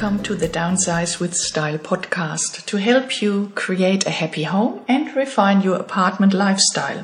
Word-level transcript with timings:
welcome 0.00 0.22
to 0.22 0.36
the 0.36 0.48
Downsize 0.48 1.18
with 1.18 1.34
Style 1.34 1.76
podcast 1.76 2.64
to 2.66 2.76
help 2.76 3.20
you 3.20 3.50
create 3.56 4.06
a 4.06 4.10
happy 4.10 4.44
home 4.44 4.80
and 4.86 5.12
refine 5.16 5.60
your 5.60 5.74
apartment 5.74 6.32
lifestyle. 6.32 7.02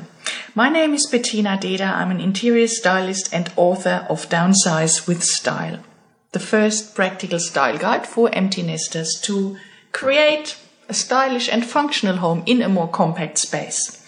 My 0.55 0.69
name 0.69 0.93
is 0.93 1.05
Bettina 1.05 1.57
Deda. 1.57 1.93
I'm 1.93 2.09
an 2.09 2.21
interior 2.21 2.69
stylist 2.69 3.33
and 3.33 3.51
author 3.57 4.07
of 4.09 4.29
Downsize 4.29 5.09
with 5.09 5.25
Style, 5.25 5.83
the 6.31 6.39
first 6.39 6.95
practical 6.95 7.37
style 7.37 7.77
guide 7.77 8.07
for 8.07 8.33
empty 8.33 8.61
nesters 8.63 9.19
to 9.23 9.57
create 9.91 10.55
a 10.87 10.93
stylish 10.93 11.49
and 11.49 11.65
functional 11.65 12.15
home 12.15 12.43
in 12.45 12.61
a 12.61 12.69
more 12.69 12.87
compact 12.87 13.39
space. 13.39 14.07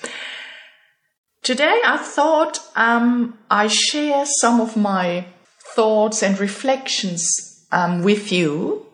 Today 1.44 1.82
I 1.85 1.98
thought 1.98 2.62
um, 2.77 3.38
I 3.52 3.68
share 3.68 4.26
some 4.40 4.62
of 4.62 4.77
my 4.77 5.26
thoughts 5.76 6.24
and 6.24 6.40
reflections 6.40 7.47
um, 7.71 8.03
with 8.03 8.31
you 8.31 8.85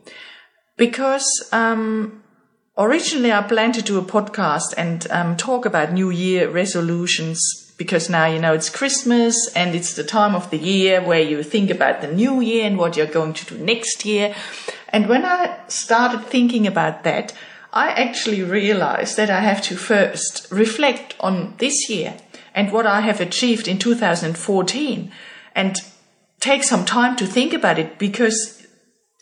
because 0.78 1.28
um, 1.52 2.24
originally 2.78 3.32
I 3.32 3.42
planned 3.42 3.76
to 3.76 3.82
do 3.82 3.98
a 3.98 4.04
podcast 4.04 4.74
and 4.78 5.10
um, 5.12 5.38
talk 5.38 5.66
about 5.66 5.94
New 5.94 6.10
Year 6.10 6.50
resolutions 6.50 7.40
because 7.78 8.10
now 8.10 8.26
you 8.26 8.40
know 8.40 8.54
it's 8.54 8.70
Christmas 8.70 9.52
and 9.56 9.76
it's 9.76 9.94
the 9.96 10.04
time 10.04 10.36
of 10.36 10.50
the 10.50 10.58
year 10.58 11.02
where 11.02 11.22
you 11.22 11.44
think 11.44 11.70
about 11.70 12.02
the 12.02 12.08
new 12.08 12.40
year 12.40 12.66
and 12.66 12.78
what 12.78 12.96
you're 12.96 13.06
going 13.08 13.34
to 13.34 13.46
do 13.46 13.58
next 13.64 14.06
year. 14.06 14.36
And 14.90 15.10
when 15.10 15.26
I 15.26 15.60
started 15.68 16.26
thinking 16.26 16.68
about 16.68 17.04
that, 17.04 17.34
I 17.72 17.90
actually 17.90 18.44
realized 18.44 19.18
that 19.18 19.32
I 19.32 19.40
have 19.40 19.62
to 19.64 19.76
first 19.76 20.48
reflect 20.52 21.16
on 21.20 21.56
this 21.58 21.90
year 21.90 22.16
and 22.54 22.72
what 22.72 22.86
I 22.86 23.02
have 23.02 23.20
achieved 23.20 23.68
in 23.68 23.80
2014 23.80 25.12
and 25.56 25.76
take 26.40 26.64
some 26.64 26.86
time 26.86 27.16
to 27.16 27.26
think 27.26 27.54
about 27.54 27.80
it 27.80 27.98
because 27.98 28.63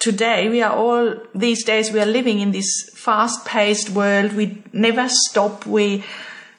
today 0.02 0.50
we 0.50 0.62
are 0.62 0.76
all 0.76 1.16
these 1.34 1.64
days 1.64 1.92
we 1.92 2.02
are 2.02 2.06
living 2.18 2.40
in 2.40 2.52
this 2.52 2.90
fast 2.96 3.46
paced 3.46 3.92
world. 3.92 4.34
We 4.34 4.62
never 4.74 5.08
stop. 5.08 5.66
We 5.66 6.04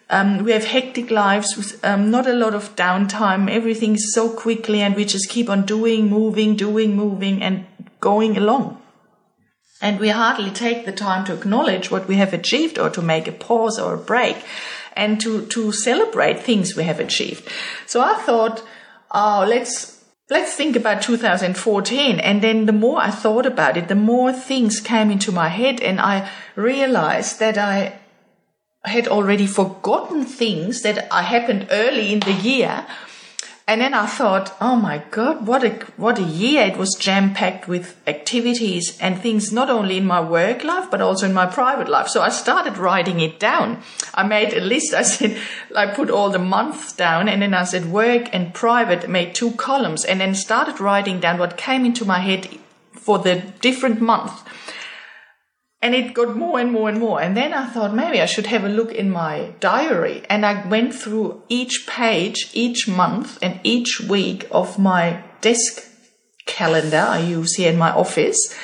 um, 0.09 0.45
we 0.45 0.53
have 0.53 0.65
hectic 0.65 1.11
lives 1.11 1.57
with 1.57 1.85
um, 1.85 2.11
not 2.11 2.27
a 2.27 2.35
lot 2.35 2.55
of 2.55 2.75
downtime. 2.77 3.51
Everything 3.51 3.95
is 3.95 4.15
so 4.15 4.31
quickly 4.31 4.81
and 4.81 4.95
we 4.95 5.05
just 5.05 5.29
keep 5.29 5.49
on 5.51 5.67
doing 5.67 6.09
moving 6.09 6.57
doing 6.57 6.95
moving 6.97 7.43
and 7.43 7.67
going 8.01 8.37
along. 8.37 8.79
And 9.81 9.99
we 9.99 10.11
hardly 10.11 10.51
take 10.51 10.85
the 10.85 10.93
time 10.93 11.25
to 11.25 11.35
acknowledge 11.35 11.91
what 11.91 12.07
we 12.07 12.17
have 12.17 12.33
achieved 12.33 12.79
or 12.79 12.89
to 12.91 13.03
make 13.03 13.27
a 13.27 13.33
pause 13.33 13.81
or 13.81 13.95
a 13.95 13.99
break 13.99 14.37
and 14.95 15.21
to, 15.21 15.47
to 15.47 15.73
celebrate 15.73 16.41
things 16.41 16.77
we 16.77 16.85
have 16.85 17.01
achieved. 17.01 17.49
So 17.87 18.01
I 18.01 18.15
thought, 18.15 18.63
oh, 19.11 19.45
let's 19.49 19.92
let's 20.33 20.55
think 20.55 20.75
about 20.75 21.03
2014. 21.03 22.19
And 22.19 22.43
then 22.43 22.67
the 22.67 22.73
more 22.73 22.99
I 22.99 23.11
thought 23.11 23.47
about 23.47 23.77
it, 23.77 23.89
the 23.89 23.95
more 23.95 24.33
things 24.33 24.81
came 24.81 25.11
into 25.11 25.31
my 25.31 25.49
head 25.49 25.81
and 25.81 26.01
I 26.01 26.29
realized 26.57 27.39
that 27.39 27.59
I 27.59 27.99
had 28.85 29.07
already 29.07 29.47
forgotten 29.47 30.25
things 30.25 30.83
that 30.83 31.13
happened 31.13 31.69
early 31.71 32.13
in 32.13 32.21
the 32.21 32.33
year 32.33 32.87
and 33.69 33.81
then 33.81 33.95
I 33.95 34.07
thought, 34.07 34.55
oh 34.61 34.75
my 34.75 35.05
God, 35.13 35.47
what 35.47 35.63
a, 35.63 35.71
what 35.97 36.19
a 36.19 36.25
year. 36.25 36.67
It 36.67 36.77
was 36.77 36.97
jam 36.99 37.33
packed 37.33 37.69
with 37.69 37.97
activities 38.09 38.99
and 39.01 39.21
things, 39.21 39.53
not 39.53 39.71
only 39.71 39.97
in 39.99 40.05
my 40.05 40.21
work 40.21 40.65
life, 40.65 40.91
but 40.91 41.01
also 41.01 41.27
in 41.27 41.33
my 41.33 41.47
private 41.47 41.89
life. 41.89 42.09
So 42.09 42.23
I 42.23 42.29
started 42.31 42.77
writing 42.77 43.21
it 43.21 43.39
down. 43.39 43.81
I 44.15 44.25
made 44.25 44.53
a 44.53 44.61
list. 44.61 44.93
I 45.03 45.03
said, 45.03 45.41
I 45.77 45.87
put 45.87 46.11
all 46.11 46.31
the 46.31 46.41
months 46.41 46.93
down 46.93 47.29
and 47.29 47.41
then 47.41 47.55
I 47.55 47.63
said 47.63 47.93
work 47.93 48.29
and 48.33 48.53
private, 48.53 49.09
made 49.09 49.35
two 49.35 49.53
columns 49.53 50.05
and 50.05 50.21
then 50.21 50.35
started 50.35 50.81
writing 50.81 51.21
down 51.21 51.39
what 51.39 51.57
came 51.57 51.85
into 51.85 52.05
my 52.05 52.19
head 52.19 52.49
for 52.93 53.21
the 53.21 53.37
different 53.61 54.01
months. 54.01 54.43
And 55.83 55.97
it 55.97 56.15
got 56.15 56.37
more 56.37 56.61
and 56.61 56.71
more 56.71 56.89
and 56.89 57.01
more. 57.01 57.21
And 57.21 57.37
then 57.37 57.53
I 57.53 57.67
thought 57.67 57.93
maybe 57.93 58.21
I 58.21 58.27
should 58.27 58.47
have 58.47 58.65
a 58.65 58.69
look 58.69 58.93
in 58.93 59.11
my 59.11 59.53
diary. 59.59 60.23
And 60.31 60.47
I 60.47 60.65
went 60.69 60.95
through 60.95 61.43
each 61.49 61.89
page, 61.89 62.51
each 62.55 62.87
month, 62.87 63.37
and 63.43 63.59
each 63.65 64.01
week 64.09 64.47
of 64.53 64.79
my 64.79 65.25
desk 65.41 65.83
calendar 66.47 67.05
I 67.09 67.19
use 67.19 67.57
here 67.57 67.73
in 67.73 67.79
my 67.79 67.91
office. 67.91 68.57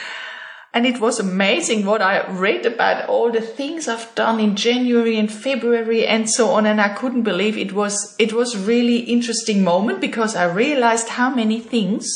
And 0.73 0.87
it 0.87 1.01
was 1.01 1.19
amazing 1.19 1.87
what 1.87 2.03
I 2.03 2.25
read 2.29 2.65
about 2.65 3.09
all 3.09 3.33
the 3.33 3.41
things 3.41 3.89
I've 3.89 4.15
done 4.15 4.39
in 4.39 4.55
January 4.55 5.19
and 5.19 5.33
February 5.33 6.07
and 6.07 6.31
so 6.31 6.51
on. 6.51 6.67
And 6.67 6.81
I 6.81 6.91
couldn't 6.91 7.23
believe 7.23 7.59
it 7.59 7.73
was, 7.73 8.15
it 8.21 8.33
was 8.33 8.57
really 8.57 8.99
interesting 8.99 9.65
moment 9.65 10.01
because 10.01 10.37
I 10.37 10.45
realized 10.45 11.09
how 11.09 11.35
many 11.35 11.59
things 11.59 12.07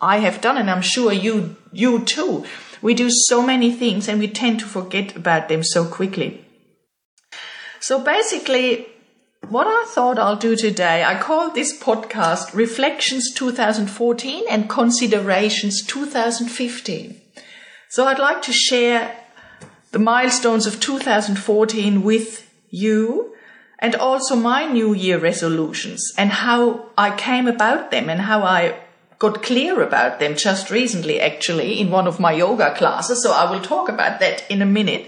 I 0.00 0.18
have 0.18 0.40
done. 0.40 0.56
And 0.56 0.68
I'm 0.68 0.82
sure 0.82 1.12
you, 1.12 1.54
you 1.70 2.04
too 2.04 2.44
we 2.82 2.94
do 2.94 3.08
so 3.10 3.40
many 3.40 3.72
things 3.72 4.08
and 4.08 4.18
we 4.18 4.28
tend 4.28 4.60
to 4.60 4.66
forget 4.66 5.16
about 5.16 5.48
them 5.48 5.62
so 5.62 5.86
quickly. 5.86 6.44
So 7.80 8.00
basically, 8.00 8.86
what 9.48 9.66
I 9.66 9.86
thought 9.88 10.18
I'll 10.18 10.36
do 10.36 10.56
today, 10.56 11.04
I 11.04 11.18
call 11.18 11.50
this 11.50 11.76
podcast 11.78 12.54
Reflections 12.54 13.32
2014 13.34 14.44
and 14.50 14.68
Considerations 14.68 15.82
2015. 15.86 17.20
So 17.88 18.06
I'd 18.06 18.18
like 18.18 18.42
to 18.42 18.52
share 18.52 19.16
the 19.90 19.98
milestones 19.98 20.66
of 20.66 20.80
2014 20.80 22.02
with 22.02 22.50
you 22.70 23.34
and 23.78 23.94
also 23.96 24.36
my 24.36 24.64
New 24.64 24.94
Year 24.94 25.18
resolutions 25.18 26.12
and 26.16 26.30
how 26.30 26.90
I 26.96 27.14
came 27.14 27.46
about 27.46 27.90
them 27.90 28.08
and 28.08 28.20
how 28.20 28.42
I 28.42 28.78
got 29.22 29.40
clear 29.40 29.80
about 29.80 30.18
them 30.18 30.34
just 30.34 30.68
recently, 30.68 31.20
actually, 31.20 31.80
in 31.80 31.92
one 31.92 32.08
of 32.08 32.18
my 32.18 32.32
yoga 32.32 32.74
classes. 32.74 33.22
So 33.22 33.30
I 33.30 33.48
will 33.48 33.60
talk 33.60 33.88
about 33.88 34.18
that 34.18 34.44
in 34.50 34.60
a 34.60 34.66
minute. 34.66 35.06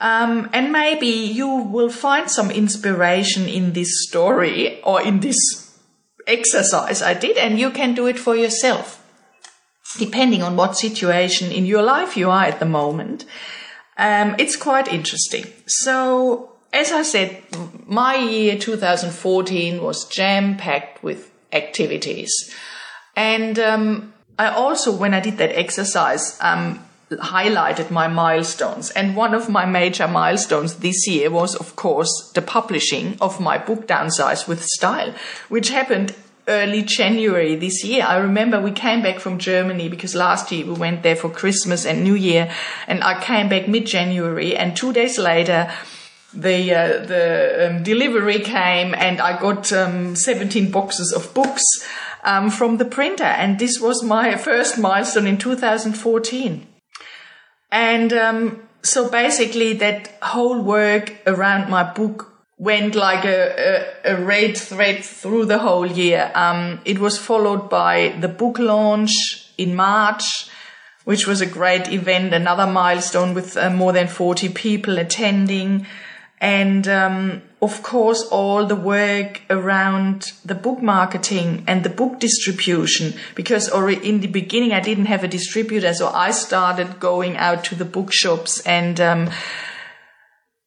Um, 0.00 0.50
and 0.52 0.72
maybe 0.72 1.06
you 1.06 1.46
will 1.46 1.90
find 1.90 2.28
some 2.28 2.50
inspiration 2.50 3.46
in 3.46 3.72
this 3.72 4.04
story 4.08 4.82
or 4.82 5.00
in 5.00 5.20
this 5.20 5.38
exercise 6.26 7.02
I 7.02 7.14
did, 7.14 7.36
and 7.36 7.56
you 7.56 7.70
can 7.70 7.94
do 7.94 8.08
it 8.08 8.18
for 8.18 8.34
yourself, 8.34 9.00
depending 9.96 10.42
on 10.42 10.56
what 10.56 10.76
situation 10.76 11.52
in 11.52 11.66
your 11.66 11.82
life 11.82 12.16
you 12.16 12.28
are 12.30 12.44
at 12.44 12.58
the 12.58 12.66
moment. 12.66 13.24
Um, 13.96 14.34
it's 14.40 14.56
quite 14.56 14.88
interesting. 14.88 15.44
So, 15.66 16.50
as 16.72 16.90
I 16.90 17.02
said, 17.02 17.44
my 17.86 18.16
year 18.16 18.58
2014 18.58 19.80
was 19.80 20.08
jam 20.08 20.56
packed 20.56 21.04
with 21.04 21.30
activities. 21.52 22.32
And 23.16 23.58
um, 23.58 24.14
I 24.38 24.48
also, 24.48 24.94
when 24.94 25.14
I 25.14 25.20
did 25.20 25.38
that 25.38 25.56
exercise, 25.56 26.38
um, 26.40 26.84
highlighted 27.10 27.90
my 27.90 28.08
milestones. 28.08 28.90
And 28.90 29.16
one 29.16 29.34
of 29.34 29.48
my 29.48 29.64
major 29.64 30.08
milestones 30.08 30.76
this 30.76 31.06
year 31.06 31.30
was, 31.30 31.54
of 31.54 31.76
course, 31.76 32.30
the 32.34 32.42
publishing 32.42 33.16
of 33.20 33.40
my 33.40 33.58
book 33.58 33.86
Downsize 33.86 34.48
with 34.48 34.64
Style, 34.64 35.14
which 35.48 35.70
happened 35.70 36.14
early 36.48 36.82
January 36.82 37.56
this 37.56 37.84
year. 37.84 38.04
I 38.04 38.18
remember 38.18 38.60
we 38.60 38.72
came 38.72 39.02
back 39.02 39.18
from 39.18 39.38
Germany 39.38 39.88
because 39.88 40.14
last 40.14 40.52
year 40.52 40.66
we 40.66 40.72
went 40.72 41.02
there 41.02 41.16
for 41.16 41.30
Christmas 41.30 41.86
and 41.86 42.04
New 42.04 42.14
Year, 42.14 42.50
and 42.86 43.02
I 43.02 43.20
came 43.22 43.48
back 43.48 43.68
mid 43.68 43.86
January, 43.86 44.56
and 44.56 44.76
two 44.76 44.92
days 44.92 45.18
later. 45.18 45.70
The 46.36 46.74
uh, 46.74 47.06
the 47.06 47.68
um, 47.70 47.84
delivery 47.84 48.40
came 48.40 48.92
and 48.92 49.20
I 49.20 49.38
got 49.38 49.72
um, 49.72 50.16
17 50.16 50.72
boxes 50.72 51.12
of 51.12 51.32
books 51.32 51.62
um, 52.24 52.50
from 52.50 52.78
the 52.78 52.84
printer. 52.84 53.24
And 53.24 53.58
this 53.58 53.80
was 53.80 54.02
my 54.02 54.36
first 54.36 54.78
milestone 54.78 55.26
in 55.26 55.38
2014. 55.38 56.66
And 57.70 58.12
um, 58.12 58.62
so 58.82 59.08
basically, 59.08 59.72
that 59.74 60.16
whole 60.22 60.60
work 60.62 61.14
around 61.26 61.70
my 61.70 61.82
book 61.82 62.32
went 62.56 62.94
like 62.94 63.24
a, 63.24 63.94
a, 64.04 64.14
a 64.14 64.24
red 64.24 64.56
thread 64.56 65.04
through 65.04 65.46
the 65.46 65.58
whole 65.58 65.86
year. 65.86 66.30
Um, 66.34 66.80
it 66.84 66.98
was 66.98 67.18
followed 67.18 67.68
by 67.68 68.16
the 68.20 68.28
book 68.28 68.58
launch 68.58 69.12
in 69.58 69.74
March, 69.74 70.48
which 71.04 71.26
was 71.26 71.40
a 71.40 71.46
great 71.46 71.88
event, 71.88 72.32
another 72.32 72.66
milestone 72.66 73.34
with 73.34 73.56
uh, 73.56 73.70
more 73.70 73.92
than 73.92 74.08
40 74.08 74.50
people 74.50 74.98
attending 74.98 75.86
and 76.44 76.86
um, 76.86 77.40
of 77.62 77.82
course 77.82 78.22
all 78.30 78.66
the 78.66 78.76
work 78.76 79.40
around 79.48 80.32
the 80.44 80.54
book 80.54 80.82
marketing 80.82 81.64
and 81.66 81.82
the 81.82 81.88
book 81.88 82.20
distribution 82.20 83.14
because 83.34 83.70
already 83.70 84.06
in 84.06 84.20
the 84.20 84.26
beginning 84.26 84.70
i 84.70 84.80
didn't 84.80 85.06
have 85.06 85.24
a 85.24 85.28
distributor 85.28 85.94
so 85.94 86.08
i 86.08 86.30
started 86.30 87.00
going 87.00 87.34
out 87.38 87.64
to 87.64 87.74
the 87.74 87.84
bookshops 87.84 88.60
and 88.66 89.00
um, 89.00 89.30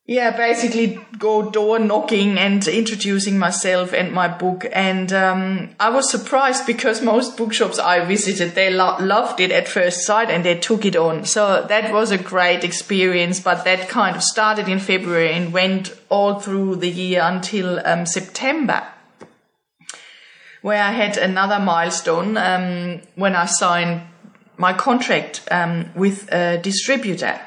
yeah, 0.09 0.31
basically 0.31 0.97
go 1.19 1.51
door 1.51 1.79
knocking 1.79 2.37
and 2.37 2.65
introducing 2.65 3.37
myself 3.37 3.91
and 3.91 4.13
my 4.13 4.29
book. 4.29 4.65
And 4.71 5.11
um, 5.11 5.71
I 5.81 5.89
was 5.89 6.09
surprised 6.09 6.65
because 6.65 7.01
most 7.01 7.35
bookshops 7.35 7.77
I 7.77 8.05
visited, 8.05 8.55
they 8.55 8.73
lo- 8.73 8.95
loved 9.01 9.41
it 9.41 9.51
at 9.51 9.67
first 9.67 10.05
sight 10.05 10.29
and 10.29 10.45
they 10.45 10.57
took 10.57 10.85
it 10.85 10.95
on. 10.95 11.25
So 11.25 11.65
that 11.67 11.91
was 11.91 12.11
a 12.11 12.17
great 12.17 12.63
experience. 12.63 13.41
But 13.41 13.65
that 13.65 13.89
kind 13.89 14.15
of 14.15 14.23
started 14.23 14.69
in 14.69 14.79
February 14.79 15.33
and 15.33 15.51
went 15.51 15.93
all 16.07 16.39
through 16.39 16.77
the 16.77 16.89
year 16.89 17.19
until 17.21 17.85
um, 17.85 18.05
September, 18.05 18.87
where 20.61 20.81
I 20.81 20.91
had 20.91 21.17
another 21.17 21.59
milestone 21.59 22.37
um, 22.37 23.01
when 23.15 23.35
I 23.35 23.45
signed 23.45 24.03
my 24.55 24.71
contract 24.71 25.45
um, 25.51 25.89
with 25.95 26.31
a 26.31 26.59
distributor. 26.59 27.41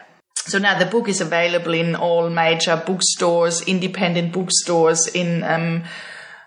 So 0.46 0.58
now 0.58 0.78
the 0.78 0.87
book 0.87 1.08
is 1.08 1.20
available 1.20 1.75
in 1.75 1.94
all 1.94 2.31
major 2.31 2.82
bookstores, 2.84 3.62
independent 3.62 4.32
bookstores, 4.32 5.06
in 5.06 5.44
um, 5.44 5.84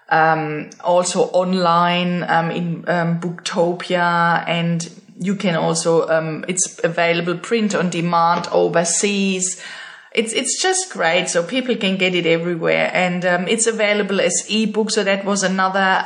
um, 0.09 0.69
also 0.83 1.23
online 1.29 2.23
um, 2.23 2.51
in 2.51 2.87
um, 2.87 3.19
Booktopia, 3.19 4.43
and 4.47 4.89
you 5.19 5.35
can 5.35 5.55
also 5.55 6.07
um, 6.09 6.43
it's 6.47 6.79
available 6.83 7.37
print 7.37 7.75
on 7.75 7.89
demand 7.89 8.47
overseas. 8.51 9.63
It's 10.11 10.33
it's 10.33 10.61
just 10.61 10.91
great, 10.91 11.29
so 11.29 11.43
people 11.43 11.75
can 11.75 11.97
get 11.97 12.13
it 12.13 12.25
everywhere, 12.25 12.91
and 12.93 13.25
um, 13.25 13.47
it's 13.47 13.67
available 13.67 14.19
as 14.19 14.45
ebook. 14.49 14.91
So 14.91 15.03
that 15.03 15.23
was 15.23 15.43
another 15.43 16.03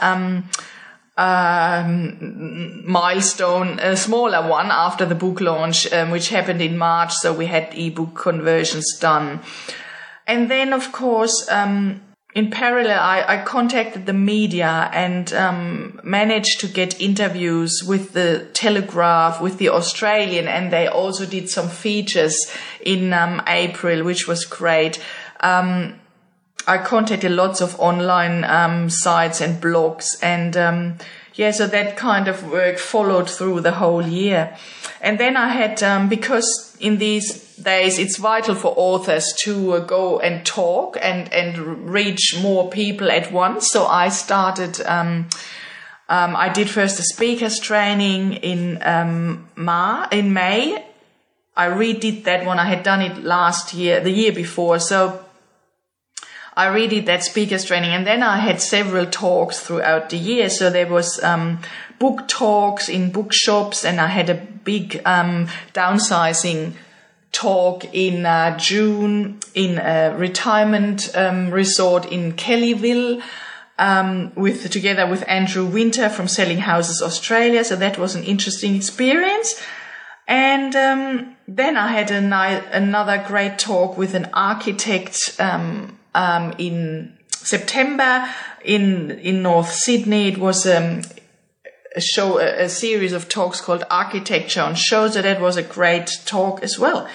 um, 1.17 2.83
milestone, 2.89 3.79
a 3.79 3.97
smaller 3.97 4.47
one 4.47 4.67
after 4.69 5.05
the 5.05 5.15
book 5.15 5.41
launch, 5.41 5.91
um, 5.91 6.11
which 6.11 6.29
happened 6.29 6.61
in 6.61 6.77
March. 6.77 7.13
So 7.13 7.33
we 7.33 7.47
had 7.47 7.73
ebook 7.73 8.15
conversions 8.15 8.97
done. 8.99 9.41
And 10.27 10.51
then, 10.51 10.73
of 10.73 10.91
course, 10.91 11.47
um, 11.49 12.01
in 12.35 12.51
parallel, 12.51 12.99
I, 12.99 13.25
I, 13.27 13.43
contacted 13.43 14.05
the 14.05 14.13
media 14.13 14.91
and 14.93 15.33
um, 15.33 15.99
managed 16.03 16.59
to 16.59 16.67
get 16.67 17.01
interviews 17.01 17.83
with 17.83 18.13
the 18.13 18.47
Telegraph, 18.53 19.41
with 19.41 19.57
the 19.57 19.69
Australian, 19.69 20.47
and 20.47 20.71
they 20.71 20.85
also 20.85 21.25
did 21.25 21.49
some 21.49 21.67
features 21.67 22.37
in 22.85 23.11
um, 23.11 23.41
April, 23.47 24.03
which 24.03 24.27
was 24.27 24.45
great. 24.45 25.03
Um, 25.39 25.99
I 26.67 26.77
contacted 26.79 27.31
lots 27.31 27.61
of 27.61 27.79
online 27.79 28.43
um, 28.43 28.89
sites 28.89 29.39
and 29.39 29.61
blogs, 29.61 30.21
and 30.21 30.57
um, 30.57 30.97
yeah, 31.35 31.51
so 31.51 31.65
that 31.67 31.95
kind 31.95 32.27
of 32.27 32.51
work 32.51 32.77
followed 32.77 33.29
through 33.29 33.61
the 33.61 33.71
whole 33.71 34.05
year. 34.05 34.57
And 34.99 35.17
then 35.17 35.37
I 35.37 35.49
had 35.49 35.81
um, 35.81 36.09
because 36.09 36.75
in 36.79 36.97
these 36.97 37.55
days 37.55 37.97
it's 37.97 38.17
vital 38.17 38.53
for 38.53 38.73
authors 38.75 39.33
to 39.43 39.73
uh, 39.73 39.79
go 39.79 40.19
and 40.19 40.45
talk 40.45 40.97
and 41.01 41.31
and 41.31 41.89
reach 41.89 42.35
more 42.41 42.69
people 42.69 43.11
at 43.11 43.31
once. 43.31 43.71
So 43.71 43.85
I 43.85 44.09
started. 44.09 44.81
Um, 44.85 45.29
um, 46.09 46.37
I 46.37 46.47
did 46.49 46.69
first 46.69 46.99
a 46.99 47.03
speakers 47.03 47.59
training 47.59 48.33
in 48.33 48.81
um, 48.81 49.49
Ma 49.55 50.07
in 50.11 50.33
May. 50.33 50.85
I 51.55 51.67
redid 51.67 52.23
that 52.23 52.45
one. 52.45 52.59
I 52.59 52.65
had 52.65 52.83
done 52.83 53.01
it 53.01 53.23
last 53.23 53.73
year, 53.73 53.99
the 53.99 54.11
year 54.11 54.31
before. 54.31 54.79
So 54.79 55.26
I 56.57 56.65
redid 56.67 57.05
that 57.05 57.23
speakers 57.23 57.65
training 57.65 57.91
and 57.91 58.05
then 58.05 58.23
I 58.23 58.37
had 58.37 58.59
several 58.59 59.05
talks 59.05 59.59
throughout 59.59 60.09
the 60.09 60.17
year. 60.17 60.49
So 60.49 60.71
there 60.71 60.87
was, 60.87 61.23
um, 61.23 61.59
book 61.99 62.27
talks 62.27 62.89
in 62.89 63.11
bookshops 63.11 63.85
and 63.85 64.01
I 64.01 64.07
had 64.07 64.31
a 64.31 64.33
big, 64.33 64.99
um, 65.05 65.47
downsizing 65.75 66.73
talk 67.31 67.85
in 67.93 68.25
uh, 68.25 68.57
June 68.57 69.39
in 69.53 69.77
a 69.77 70.15
retirement 70.17 71.15
um, 71.15 71.51
resort 71.51 72.05
in 72.07 72.33
Kellyville. 72.33 73.21
Um, 73.79 74.31
with 74.33 74.71
together 74.71 75.05
with 75.05 75.23
Andrew 75.27 75.63
Winter 75.63 76.09
from 76.09 76.27
Selling 76.27 76.57
Houses 76.57 76.99
Australia, 76.99 77.63
so 77.63 77.75
that 77.75 77.99
was 77.99 78.15
an 78.15 78.23
interesting 78.23 78.75
experience. 78.75 79.61
And 80.27 80.75
um, 80.75 81.35
then 81.47 81.77
I 81.77 81.89
had 81.89 82.09
a, 82.09 82.75
another 82.75 83.23
great 83.27 83.59
talk 83.59 83.95
with 83.95 84.15
an 84.15 84.31
architect 84.33 85.35
um, 85.39 85.96
um, 86.17 86.53
in 86.57 87.13
September 87.29 88.27
in 88.65 89.11
in 89.11 89.43
North 89.43 89.71
Sydney. 89.71 90.27
It 90.27 90.37
was 90.37 90.65
um, 90.65 91.01
a 91.95 92.01
show, 92.01 92.39
a, 92.39 92.65
a, 92.65 92.69
series 92.69 93.13
of 93.13 93.29
talks 93.29 93.61
called 93.61 93.83
Architecture 93.89 94.61
on 94.61 94.75
Show. 94.75 95.07
So 95.07 95.21
that 95.21 95.39
was 95.39 95.57
a 95.57 95.63
great 95.63 96.09
talk 96.25 96.63
as 96.63 96.77
well. 96.77 97.07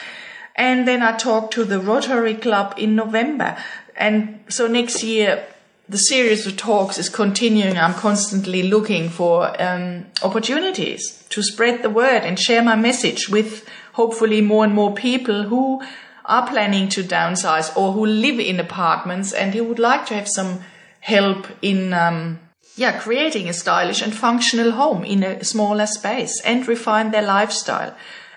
And 0.55 0.87
then 0.87 1.03
I 1.03 1.17
talked 1.17 1.53
to 1.55 1.65
the 1.65 1.81
Rotary 1.81 2.35
Club 2.35 2.75
in 2.77 2.95
November. 2.95 3.57
And 3.97 4.45
so 4.49 4.67
next 4.67 5.03
year, 5.03 5.47
the 5.89 5.99
series 5.99 6.47
of 6.47 6.57
talks 6.57 6.99
is 6.99 7.09
continuing. 7.09 7.77
I'm 7.77 7.95
constantly 7.95 8.63
looking 8.63 9.09
for 9.09 9.61
um, 9.61 10.07
opportunities 10.23 11.25
to 11.31 11.43
spread 11.43 11.83
the 11.83 11.91
word 11.91 12.23
and 12.23 12.39
share 12.39 12.63
my 12.63 12.77
message 12.77 13.29
with 13.29 13.69
hopefully 13.95 14.41
more 14.41 14.65
and 14.65 14.75
more 14.75 14.95
people 14.95 15.45
who 15.45 15.83
are 16.25 16.47
planning 16.47 16.89
to 16.89 17.03
downsize 17.03 17.75
or 17.77 17.93
who 17.93 18.07
live 18.07 18.39
in 18.39 18.61
apartments 18.61 19.33
and 19.33 19.55
who 19.55 19.65
would 19.65 19.79
like 19.79 20.07
to 20.07 20.15
have 20.15 20.29
some 20.29 20.61
help 21.01 21.47
in 21.61 21.93
um, 21.93 22.39
yeah 22.77 22.99
creating 22.99 23.49
a 23.49 23.53
stylish 23.53 24.03
and 24.03 24.15
functional 24.15 24.73
home 24.73 25.05
in 25.05 25.23
a 25.23 25.43
smaller 25.45 25.87
space 25.87 26.41
and 26.45 26.69
refine 26.69 27.11
their 27.11 27.23
lifestyle 27.23 27.95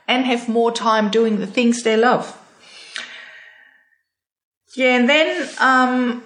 and 0.08 0.26
have 0.26 0.50
more 0.50 0.72
time 0.72 1.10
doing 1.10 1.40
the 1.40 1.48
things 1.48 1.84
they 1.84 1.98
love. 1.98 2.38
Yeah 4.76 4.98
and 4.98 5.10
then 5.10 5.50
um, 5.60 6.24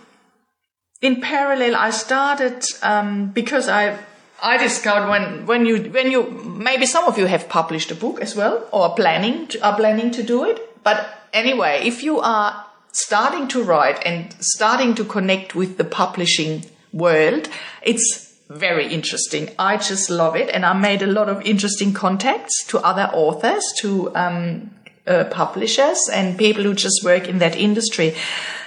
in 1.02 1.22
parallel 1.22 1.76
i 1.76 1.90
started 1.92 2.64
um, 2.82 3.28
because 3.32 3.68
i 3.68 3.98
I 4.42 4.58
discovered 4.58 5.10
when, 5.10 5.46
when 5.46 5.66
you, 5.66 5.92
when 5.92 6.12
you, 6.12 6.24
maybe 6.30 6.86
some 6.86 7.06
of 7.06 7.18
you 7.18 7.26
have 7.26 7.50
published 7.50 7.92
a 7.92 7.96
book 7.96 8.22
as 8.22 8.36
well 8.36 8.68
or 8.72 8.96
planning 8.96 9.48
to, 9.48 9.66
are 9.66 9.76
planning 9.76 10.12
to 10.12 10.24
do 10.24 10.46
it, 10.46 10.82
but 10.84 11.19
anyway, 11.34 11.82
if 11.84 12.04
you 12.04 12.20
are 12.20 12.66
starting 12.92 13.48
to 13.50 13.64
write 13.64 14.02
and 14.06 14.34
starting 14.40 14.96
to 14.96 15.06
connect 15.06 15.56
with 15.56 15.78
the 15.78 15.84
publishing 15.84 16.66
world, 16.92 17.50
it's 17.82 18.30
very 18.50 18.88
interesting. 18.88 19.50
I 19.60 19.78
just 19.78 20.10
love 20.10 20.36
it. 20.36 20.50
And 20.50 20.66
I 20.66 20.74
made 20.74 21.02
a 21.02 21.08
lot 21.08 21.30
of 21.30 21.42
interesting 21.44 21.94
contacts 21.94 22.66
to 22.68 22.80
other 22.80 23.10
authors, 23.14 23.64
to 23.82 24.16
um, 24.16 24.72
uh, 25.06 25.26
publishers, 25.26 26.10
and 26.12 26.38
people 26.38 26.64
who 26.64 26.74
just 26.74 27.04
work 27.04 27.28
in 27.28 27.38
that 27.40 27.56
industry. 27.56 28.16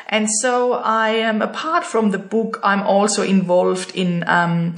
And 0.09 0.29
so 0.41 0.75
I 0.75 1.11
am, 1.11 1.43
apart 1.43 1.85
from 1.85 2.11
the 2.11 2.19
book, 2.19 2.61
I'm 2.62 2.82
also 2.82 3.23
involved 3.23 3.97
in 3.97 4.25
um, 4.29 4.76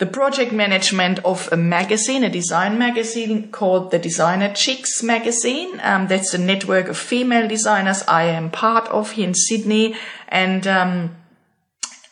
the 0.00 0.06
project 0.06 0.50
management 0.50 1.18
of 1.26 1.46
a 1.52 1.58
magazine, 1.58 2.24
a 2.24 2.30
design 2.30 2.78
magazine 2.78 3.50
called 3.52 3.90
the 3.90 3.98
Designer 3.98 4.50
Chicks 4.54 5.02
magazine. 5.02 5.78
Um, 5.82 6.06
that's 6.06 6.32
a 6.32 6.38
network 6.38 6.88
of 6.88 6.96
female 6.96 7.46
designers 7.46 8.02
I 8.08 8.24
am 8.24 8.50
part 8.50 8.88
of 8.88 9.12
here 9.12 9.28
in 9.28 9.34
Sydney. 9.34 9.94
And 10.28 10.66
um, 10.66 11.16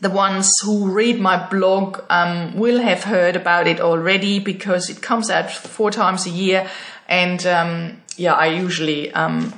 the 0.02 0.10
ones 0.10 0.52
who 0.62 0.90
read 0.90 1.18
my 1.18 1.48
blog 1.48 2.02
um, 2.10 2.58
will 2.58 2.78
have 2.82 3.04
heard 3.04 3.36
about 3.36 3.66
it 3.66 3.80
already 3.80 4.38
because 4.38 4.90
it 4.90 5.00
comes 5.00 5.30
out 5.30 5.50
four 5.50 5.90
times 5.90 6.26
a 6.26 6.30
year. 6.30 6.68
And 7.08 7.46
um, 7.46 8.02
yeah, 8.18 8.34
I 8.34 8.48
usually 8.48 9.10
um, 9.12 9.54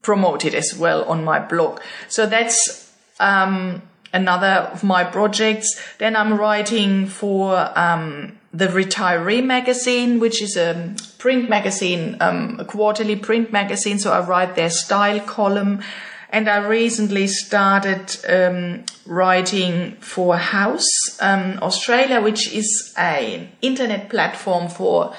promote 0.00 0.46
it 0.46 0.54
as 0.54 0.74
well 0.74 1.04
on 1.04 1.24
my 1.24 1.40
blog. 1.40 1.80
So 2.08 2.24
that's 2.24 2.90
um, 3.20 3.82
another 4.16 4.70
of 4.72 4.82
my 4.82 5.04
projects. 5.04 5.68
Then 5.98 6.16
I'm 6.16 6.34
writing 6.38 7.06
for 7.06 7.72
um, 7.78 8.38
the 8.52 8.66
Retiree 8.66 9.44
magazine, 9.44 10.18
which 10.18 10.42
is 10.42 10.56
a 10.56 10.94
print 11.18 11.48
magazine, 11.48 12.16
um, 12.20 12.56
a 12.58 12.64
quarterly 12.64 13.16
print 13.16 13.52
magazine. 13.52 13.98
So 13.98 14.12
I 14.12 14.20
write 14.26 14.56
their 14.56 14.70
style 14.70 15.20
column. 15.20 15.82
And 16.30 16.48
I 16.48 16.66
recently 16.66 17.28
started 17.28 18.04
um, 18.28 18.84
writing 19.06 19.96
for 20.00 20.36
Houzz 20.36 20.86
um, 21.20 21.58
Australia, 21.62 22.20
which 22.20 22.52
is 22.52 22.92
an 22.96 23.48
internet 23.62 24.10
platform 24.10 24.68
for 24.68 25.14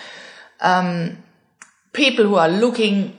um, 0.59 1.17
people 1.93 2.25
who 2.25 2.35
are 2.35 2.49
looking 2.49 3.17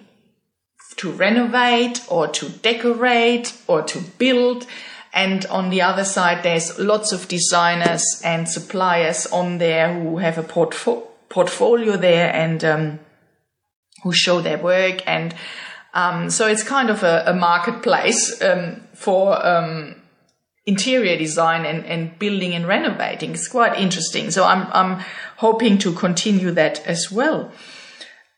to 0.97 1.13
renovate 1.13 2.05
or 2.09 2.29
to 2.29 2.49
decorate 2.49 3.57
or 3.67 3.83
to 3.83 4.01
build 4.19 4.67
and 5.13 5.47
on 5.47 5.71
the 5.71 5.83
other 5.83 6.05
side, 6.05 6.43
there's 6.43 6.79
lots 6.79 7.13
of 7.13 7.29
designers 7.29 8.05
and 8.25 8.49
suppliers 8.49 9.27
on 9.27 9.59
there 9.59 9.93
who 9.93 10.19
have 10.19 10.39
a 10.39 10.43
portfo- 10.43 11.07
portfolio 11.29 11.97
there 11.97 12.33
and 12.35 12.65
um, 12.65 12.99
who 14.03 14.13
show 14.13 14.41
their 14.41 14.59
work. 14.59 15.07
And 15.07 15.35
um, 15.95 16.31
so 16.31 16.47
it's 16.47 16.63
kind 16.63 16.91
of 16.91 17.03
a, 17.03 17.25
a 17.27 17.35
marketplace 17.35 18.41
um, 18.43 18.83
for 18.95 19.45
um, 19.45 19.97
interior 20.67 21.17
design 21.17 21.65
and, 21.65 21.85
and 21.87 22.19
building 22.19 22.55
and 22.55 22.67
renovating. 22.67 23.33
It's 23.33 23.49
quite 23.49 23.79
interesting. 23.79 24.31
So 24.31 24.45
I'm, 24.45 24.69
I'm 24.73 25.05
hoping 25.39 25.79
to 25.79 25.93
continue 25.95 26.51
that 26.53 26.87
as 26.87 27.11
well. 27.11 27.51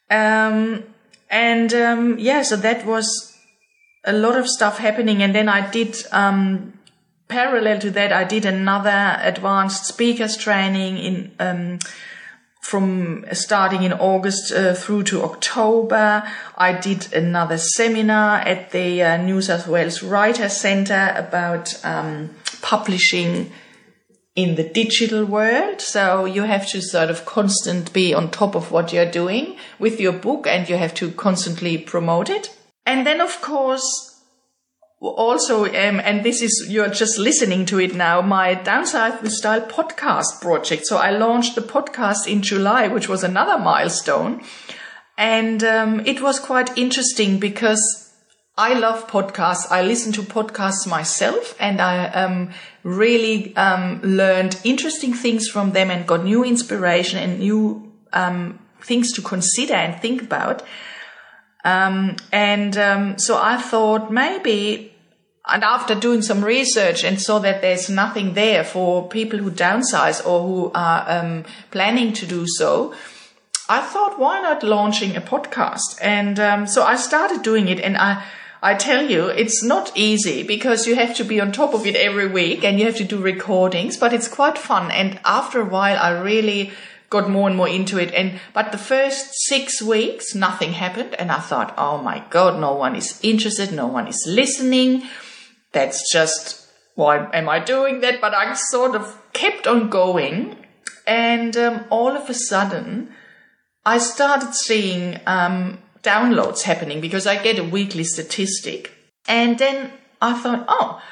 Um, 0.08 0.84
and 1.28 1.72
um, 1.74 2.18
yeah, 2.18 2.42
so 2.42 2.56
that 2.56 2.86
was 2.86 3.29
a 4.04 4.12
lot 4.12 4.37
of 4.37 4.49
stuff 4.49 4.78
happening. 4.78 5.23
And 5.23 5.35
then 5.35 5.49
I 5.49 5.71
did, 5.71 5.97
um, 6.12 6.78
parallel 7.28 7.78
to 7.80 7.90
that, 7.92 8.12
I 8.12 8.25
did 8.25 8.45
another 8.45 9.19
advanced 9.21 9.87
speakers 9.87 10.37
training 10.37 10.99
in, 10.99 11.33
um, 11.38 11.78
from 12.61 13.25
starting 13.33 13.83
in 13.83 13.92
August 13.92 14.52
uh, 14.52 14.75
through 14.75 15.02
to 15.04 15.23
October. 15.23 16.23
I 16.57 16.73
did 16.73 17.12
another 17.12 17.59
seminar 17.59 18.38
at 18.38 18.71
the 18.71 19.02
uh, 19.02 19.16
New 19.16 19.40
South 19.40 19.66
Wales 19.66 20.02
Writer 20.02 20.49
Centre 20.49 21.14
about 21.16 21.85
um, 21.85 22.30
publishing 22.62 23.52
in 24.37 24.54
the 24.54 24.62
digital 24.62 25.25
world. 25.25 25.80
So 25.80 26.25
you 26.25 26.42
have 26.42 26.69
to 26.69 26.80
sort 26.80 27.11
of 27.11 27.25
constant 27.25 27.92
be 27.92 28.14
on 28.14 28.30
top 28.30 28.54
of 28.54 28.71
what 28.71 28.92
you're 28.92 29.11
doing 29.11 29.57
with 29.78 30.00
your 30.00 30.12
book 30.12 30.47
and 30.47 30.69
you 30.69 30.76
have 30.76 30.95
to 30.95 31.11
constantly 31.11 31.76
promote 31.78 32.30
it. 32.30 32.54
And 32.87 33.06
then 33.06 33.20
of 33.20 33.40
course, 33.40 34.10
also, 35.00 35.64
um, 35.64 36.00
and 36.00 36.25
this 36.25 36.42
is, 36.42 36.66
you're 36.68 36.88
just 36.88 37.18
listening 37.18 37.64
to 37.66 37.80
it 37.80 37.94
now, 37.94 38.20
my 38.20 38.54
Downsize 38.54 39.22
with 39.22 39.32
Style 39.32 39.62
podcast 39.62 40.42
project. 40.42 40.87
So 40.87 40.99
I 40.99 41.10
launched 41.10 41.54
the 41.54 41.62
podcast 41.62 42.26
in 42.26 42.42
July, 42.42 42.88
which 42.88 43.08
was 43.08 43.25
another 43.25 43.58
milestone. 43.58 44.42
And 45.16 45.64
um, 45.64 46.00
it 46.00 46.20
was 46.20 46.38
quite 46.38 46.76
interesting 46.76 47.38
because 47.38 48.12
I 48.58 48.75
love 48.75 49.06
podcasts. 49.06 49.70
I 49.70 49.82
listen 49.82 50.12
to 50.12 50.22
podcasts 50.22 50.87
myself 50.87 51.56
and 51.58 51.80
I 51.80 52.08
um, 52.08 52.50
really 52.82 53.56
um, 53.56 54.02
learned 54.02 54.60
interesting 54.64 55.14
things 55.14 55.49
from 55.49 55.72
them 55.72 55.90
and 55.90 56.06
got 56.06 56.25
new 56.25 56.44
inspiration 56.44 57.18
and 57.18 57.38
new 57.38 57.90
um, 58.12 58.58
things 58.82 59.12
to 59.12 59.22
consider 59.22 59.75
and 59.75 60.00
think 60.02 60.20
about. 60.20 60.62
Um, 61.64 62.17
and 62.33 62.76
um, 62.76 63.19
so 63.19 63.38
I 63.40 63.57
thought 63.57 64.11
maybe, 64.11 64.93
and 65.47 65.64
after 65.64 65.95
doing 65.95 66.23
some 66.23 66.45
research 66.45 67.05
and 67.05 67.21
saw 67.21 67.38
that 67.40 67.61
there's 67.61 67.88
nothing 67.90 68.35
there 68.35 68.64
for 68.64 69.09
people 69.09 69.38
who 69.38 69.50
downsize 69.50 70.25
or 70.26 70.43
who 70.43 70.73
are 70.75 71.05
um, 71.09 71.45
planning 71.71 72.12
to 72.14 72.26
do 72.26 72.47
so, 72.47 72.95
I 73.69 73.81
thought, 73.81 74.19
why 74.19 74.40
not 74.40 74.62
launching 74.62 75.17
a 75.17 75.21
podcast? 75.21 75.99
And 76.00 76.69
so 76.69 76.83
I 76.83 76.97
started 76.97 77.43
doing 77.43 77.69
it 77.69 77.79
and 77.79 77.97
I, 77.97 78.25
I 78.62 78.75
tell 78.75 79.09
you, 79.09 79.26
it's 79.26 79.62
not 79.62 79.90
easy 79.95 80.43
because 80.43 80.87
you 80.87 80.95
have 80.95 81.14
to 81.17 81.25
be 81.25 81.40
on 81.40 81.50
top 81.50 81.73
of 81.73 81.87
it 81.87 81.97
every 81.97 82.26
week 82.26 82.62
and 82.62 82.79
you 82.79 82.85
have 82.87 82.97
to 82.97 83.05
do 83.05 83.19
recordings, 83.19 83.97
but 83.97 84.12
it's 84.12 84.29
quite 84.29 84.59
fun. 84.59 84.90
And 84.90 85.19
after 85.25 85.61
a 85.61 85.64
while, 85.64 85.97
I 85.99 86.11
really 86.21 86.73
got 87.11 87.29
more 87.29 87.49
and 87.49 87.57
more 87.57 87.69
into 87.69 87.99
it. 87.99 88.14
And, 88.14 88.40
but 88.55 88.71
the 88.71 88.79
first 88.79 89.33
six 89.47 89.83
weeks, 89.83 90.35
nothing 90.35 90.73
happened. 90.73 91.14
And 91.14 91.31
I 91.31 91.40
thought, 91.40 91.75
oh 91.76 91.99
my 91.99 92.25
God, 92.31 92.61
no 92.61 92.75
one 92.75 92.95
is 92.95 93.21
interested. 93.23 93.73
No 93.73 93.88
one 93.88 94.07
is 94.07 94.25
listening. 94.26 95.02
That's 95.73 96.11
just, 96.12 96.69
why 96.95 97.29
am 97.33 97.49
I 97.49 97.59
doing 97.59 98.00
that? 98.00 98.21
But 98.21 98.35
I 98.35 98.55
sort 98.55 98.95
of 98.95 99.17
kept 99.33 99.67
on 99.67 99.90
going. 99.90 100.57
And 101.07 101.57
um, 101.57 101.85
all 101.90 102.17
of 102.17 102.31
a 102.31 102.35
sudden, 102.35 103.12
I 103.85 103.99
started 103.99 104.55
seeing 104.55 105.19
um, 105.26 105.79
downloads 106.02 106.62
happening 106.62 107.00
because 107.00 107.26
I 107.26 107.43
get 107.43 107.59
a 107.59 107.64
weekly 107.64 108.05
statistic. 108.05 108.93
And 109.26 109.59
then 109.59 109.93
I 110.23 110.40
thought, 110.40 110.64
oh, 110.69 111.02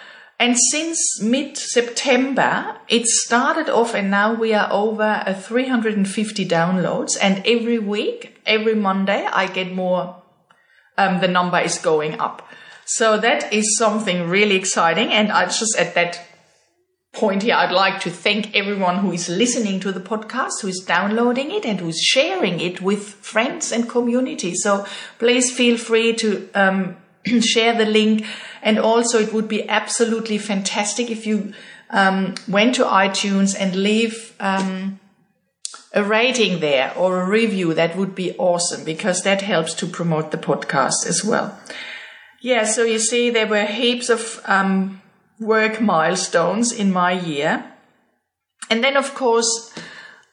and 0.40 0.56
since 0.70 1.20
mid 1.20 1.56
September, 1.56 2.76
it 2.86 3.06
started 3.06 3.68
off, 3.68 3.94
and 3.94 4.08
now 4.08 4.34
we 4.34 4.54
are 4.54 4.68
over 4.70 5.22
a 5.26 5.34
350 5.34 6.46
downloads. 6.46 7.16
And 7.20 7.44
every 7.44 7.80
week, 7.80 8.40
every 8.46 8.76
Monday, 8.76 9.26
I 9.26 9.48
get 9.48 9.72
more, 9.72 10.22
um, 10.96 11.20
the 11.20 11.26
number 11.26 11.58
is 11.58 11.78
going 11.78 12.20
up. 12.20 12.48
So 12.84 13.18
that 13.18 13.52
is 13.52 13.76
something 13.76 14.28
really 14.28 14.54
exciting. 14.54 15.08
And 15.08 15.32
I 15.32 15.46
just 15.46 15.76
at 15.76 15.94
that 15.94 16.24
point 17.12 17.42
here, 17.42 17.56
I'd 17.56 17.72
like 17.72 18.00
to 18.02 18.10
thank 18.10 18.54
everyone 18.54 18.98
who 18.98 19.10
is 19.10 19.28
listening 19.28 19.80
to 19.80 19.90
the 19.90 20.00
podcast, 20.00 20.62
who 20.62 20.68
is 20.68 20.84
downloading 20.86 21.50
it, 21.50 21.66
and 21.66 21.80
who's 21.80 22.00
sharing 22.00 22.60
it 22.60 22.80
with 22.80 23.02
friends 23.02 23.72
and 23.72 23.88
community. 23.88 24.54
So 24.54 24.86
please 25.18 25.50
feel 25.50 25.76
free 25.76 26.14
to 26.14 26.48
um, 26.54 26.96
share 27.40 27.76
the 27.76 27.86
link. 27.86 28.24
And 28.68 28.78
also, 28.78 29.18
it 29.18 29.32
would 29.32 29.48
be 29.48 29.66
absolutely 29.66 30.36
fantastic 30.36 31.10
if 31.10 31.26
you 31.26 31.54
um, 31.88 32.34
went 32.46 32.74
to 32.74 32.84
iTunes 32.84 33.56
and 33.58 33.74
leave 33.74 34.34
um, 34.40 35.00
a 35.94 36.04
rating 36.04 36.60
there 36.60 36.92
or 36.94 37.22
a 37.22 37.26
review. 37.26 37.72
That 37.72 37.96
would 37.96 38.14
be 38.14 38.36
awesome 38.36 38.84
because 38.84 39.22
that 39.22 39.40
helps 39.40 39.72
to 39.76 39.86
promote 39.86 40.32
the 40.32 40.36
podcast 40.36 41.06
as 41.06 41.24
well. 41.24 41.58
Yeah, 42.42 42.64
so 42.64 42.84
you 42.84 42.98
see, 42.98 43.30
there 43.30 43.46
were 43.46 43.64
heaps 43.64 44.10
of 44.10 44.38
um, 44.44 45.00
work 45.40 45.80
milestones 45.80 46.70
in 46.70 46.92
my 46.92 47.12
year. 47.12 47.64
And 48.68 48.84
then, 48.84 48.98
of 48.98 49.14
course, 49.14 49.72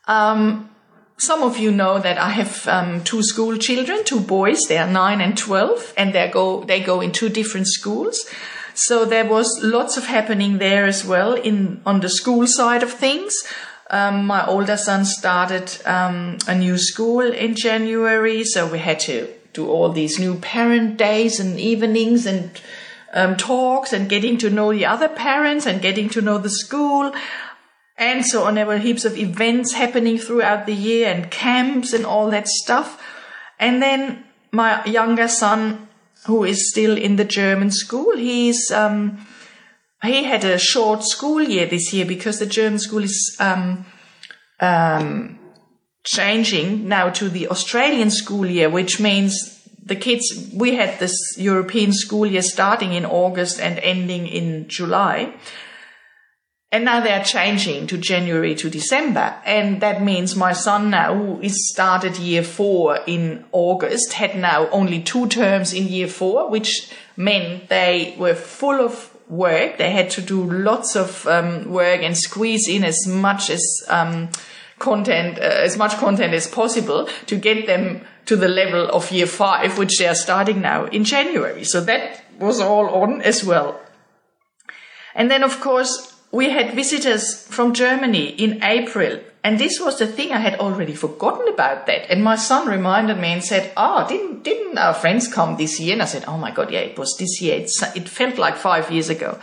um, 0.09 0.69
some 1.17 1.43
of 1.43 1.57
you 1.57 1.71
know 1.71 1.99
that 1.99 2.17
I 2.17 2.29
have 2.29 2.67
um, 2.67 3.03
two 3.03 3.23
school 3.23 3.57
children, 3.57 4.03
two 4.03 4.19
boys. 4.19 4.59
They 4.67 4.77
are 4.77 4.87
nine 4.87 5.21
and 5.21 5.37
twelve, 5.37 5.93
and 5.97 6.13
they 6.13 6.29
go 6.29 6.63
they 6.63 6.81
go 6.81 7.01
in 7.01 7.11
two 7.11 7.29
different 7.29 7.67
schools. 7.67 8.25
So 8.73 9.05
there 9.05 9.25
was 9.25 9.47
lots 9.63 9.95
of 9.95 10.05
happening 10.05 10.57
there 10.57 10.85
as 10.85 11.05
well 11.05 11.33
in 11.33 11.81
on 11.85 12.01
the 12.01 12.09
school 12.09 12.45
side 12.47 12.83
of 12.83 12.91
things. 12.91 13.33
Um, 13.89 14.25
my 14.25 14.45
older 14.45 14.77
son 14.77 15.05
started 15.05 15.71
um, 15.85 16.37
a 16.47 16.55
new 16.55 16.77
school 16.77 17.21
in 17.21 17.55
January, 17.55 18.43
so 18.43 18.67
we 18.67 18.79
had 18.79 18.99
to 19.01 19.29
do 19.53 19.69
all 19.69 19.89
these 19.89 20.19
new 20.19 20.35
parent 20.35 20.97
days 20.97 21.39
and 21.39 21.59
evenings 21.59 22.25
and 22.25 22.59
um, 23.13 23.37
talks 23.37 23.93
and 23.93 24.09
getting 24.09 24.37
to 24.39 24.49
know 24.49 24.73
the 24.73 24.85
other 24.85 25.07
parents 25.07 25.65
and 25.65 25.81
getting 25.81 26.09
to 26.09 26.21
know 26.21 26.37
the 26.37 26.49
school 26.49 27.13
and 27.97 28.25
so 28.25 28.43
on. 28.43 28.55
There 28.55 28.65
were 28.65 28.77
heaps 28.77 29.05
of 29.05 29.17
events 29.17 29.73
happening 29.73 30.17
throughout 30.17 30.65
the 30.65 30.73
year 30.73 31.07
and 31.07 31.31
camps 31.31 31.93
and 31.93 32.05
all 32.05 32.29
that 32.31 32.47
stuff. 32.47 33.01
And 33.59 33.81
then 33.81 34.23
my 34.51 34.83
younger 34.85 35.27
son, 35.27 35.87
who 36.25 36.43
is 36.43 36.69
still 36.69 36.97
in 36.97 37.15
the 37.15 37.25
German 37.25 37.71
school, 37.71 38.17
he's, 38.17 38.71
um, 38.71 39.25
he 40.01 40.23
had 40.23 40.43
a 40.43 40.57
short 40.57 41.03
school 41.03 41.41
year 41.41 41.65
this 41.65 41.93
year 41.93 42.05
because 42.05 42.39
the 42.39 42.45
German 42.45 42.79
school 42.79 43.03
is, 43.03 43.37
um, 43.39 43.85
um, 44.59 45.39
changing 46.03 46.87
now 46.87 47.09
to 47.09 47.29
the 47.29 47.47
Australian 47.47 48.11
school 48.11 48.45
year, 48.45 48.69
which 48.69 48.99
means 48.99 49.55
the 49.83 49.95
kids, 49.95 50.49
we 50.53 50.75
had 50.75 50.99
this 50.99 51.15
European 51.37 51.93
school 51.93 52.25
year 52.25 52.41
starting 52.41 52.93
in 52.93 53.05
August 53.05 53.59
and 53.59 53.79
ending 53.79 54.27
in 54.27 54.67
July. 54.67 55.33
And 56.75 56.83
now 56.83 56.99
they're 56.99 57.23
changing 57.23 57.87
to 57.87 57.97
January 57.97 58.53
to 58.55 58.69
December. 58.69 59.37
And 59.45 59.79
that 59.79 60.03
means 60.03 60.35
my 60.35 60.51
son 60.51 60.89
now, 60.89 61.15
who 61.15 61.39
is 61.39 61.69
started 61.69 62.17
year 62.17 62.43
four 62.43 62.99
in 63.07 63.45
August, 63.53 64.11
had 64.11 64.35
now 64.35 64.67
only 64.71 65.01
two 65.01 65.27
terms 65.27 65.71
in 65.71 65.87
year 65.87 66.09
four, 66.09 66.49
which 66.49 66.91
meant 67.15 67.69
they 67.69 68.13
were 68.19 68.35
full 68.35 68.81
of 68.81 69.09
work. 69.29 69.77
They 69.77 69.91
had 69.91 70.09
to 70.09 70.21
do 70.21 70.43
lots 70.51 70.97
of 70.97 71.25
um, 71.27 71.71
work 71.71 72.01
and 72.01 72.17
squeeze 72.17 72.67
in 72.67 72.83
as 72.83 73.07
much 73.07 73.49
as 73.49 73.63
um, 73.87 74.27
content, 74.77 75.37
uh, 75.37 75.43
as 75.43 75.77
much 75.77 75.95
content 75.95 76.33
as 76.33 76.45
possible 76.45 77.07
to 77.27 77.37
get 77.37 77.67
them 77.67 78.01
to 78.25 78.35
the 78.35 78.49
level 78.49 78.89
of 78.89 79.13
year 79.13 79.27
five, 79.27 79.77
which 79.77 79.97
they 79.97 80.07
are 80.07 80.13
starting 80.13 80.59
now 80.59 80.87
in 80.87 81.05
January. 81.05 81.63
So 81.63 81.79
that 81.79 82.25
was 82.37 82.59
all 82.59 82.89
on 82.89 83.21
as 83.21 83.45
well. 83.45 83.79
And 85.13 85.31
then, 85.31 85.41
of 85.41 85.61
course, 85.61 86.11
we 86.35 86.49
had 86.49 86.75
visitors 86.75 87.47
from 87.47 87.73
Germany 87.73 88.27
in 88.27 88.61
April. 88.61 89.21
And 89.41 89.57
this 89.57 89.79
was 89.79 89.99
the 89.99 90.07
thing 90.07 90.31
I 90.31 90.39
had 90.39 90.59
already 90.59 90.93
forgotten 90.93 91.47
about 91.47 91.85
that. 91.85 92.11
And 92.11 92.23
my 92.23 92.35
son 92.35 92.67
reminded 92.67 93.17
me 93.17 93.31
and 93.31 93.43
said, 93.43 93.71
Oh, 93.77 94.05
didn't, 94.07 94.43
didn't 94.43 94.77
our 94.77 94.93
friends 94.93 95.31
come 95.31 95.55
this 95.55 95.79
year? 95.79 95.93
And 95.93 96.01
I 96.01 96.05
said, 96.05 96.25
Oh 96.27 96.37
my 96.37 96.51
God, 96.51 96.71
yeah, 96.71 96.79
it 96.79 96.99
was 96.99 97.15
this 97.17 97.41
year. 97.41 97.59
It's, 97.59 97.81
it 97.95 98.09
felt 98.09 98.37
like 98.37 98.57
five 98.57 98.91
years 98.91 99.09
ago. 99.09 99.39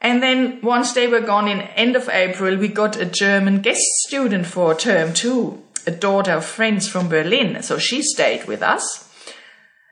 And 0.00 0.22
then 0.22 0.60
once 0.62 0.92
they 0.92 1.08
were 1.08 1.22
gone 1.22 1.48
in 1.48 1.62
end 1.62 1.96
of 1.96 2.08
April, 2.08 2.56
we 2.56 2.68
got 2.68 3.00
a 3.00 3.06
German 3.06 3.62
guest 3.62 3.82
student 4.06 4.46
for 4.46 4.74
term 4.74 5.12
two 5.12 5.62
a 5.86 5.90
daughter 5.90 6.32
of 6.32 6.44
friends 6.44 6.88
from 6.88 7.08
Berlin, 7.08 7.62
so 7.62 7.78
she 7.78 8.02
stayed 8.02 8.44
with 8.46 8.60
us. 8.60 9.08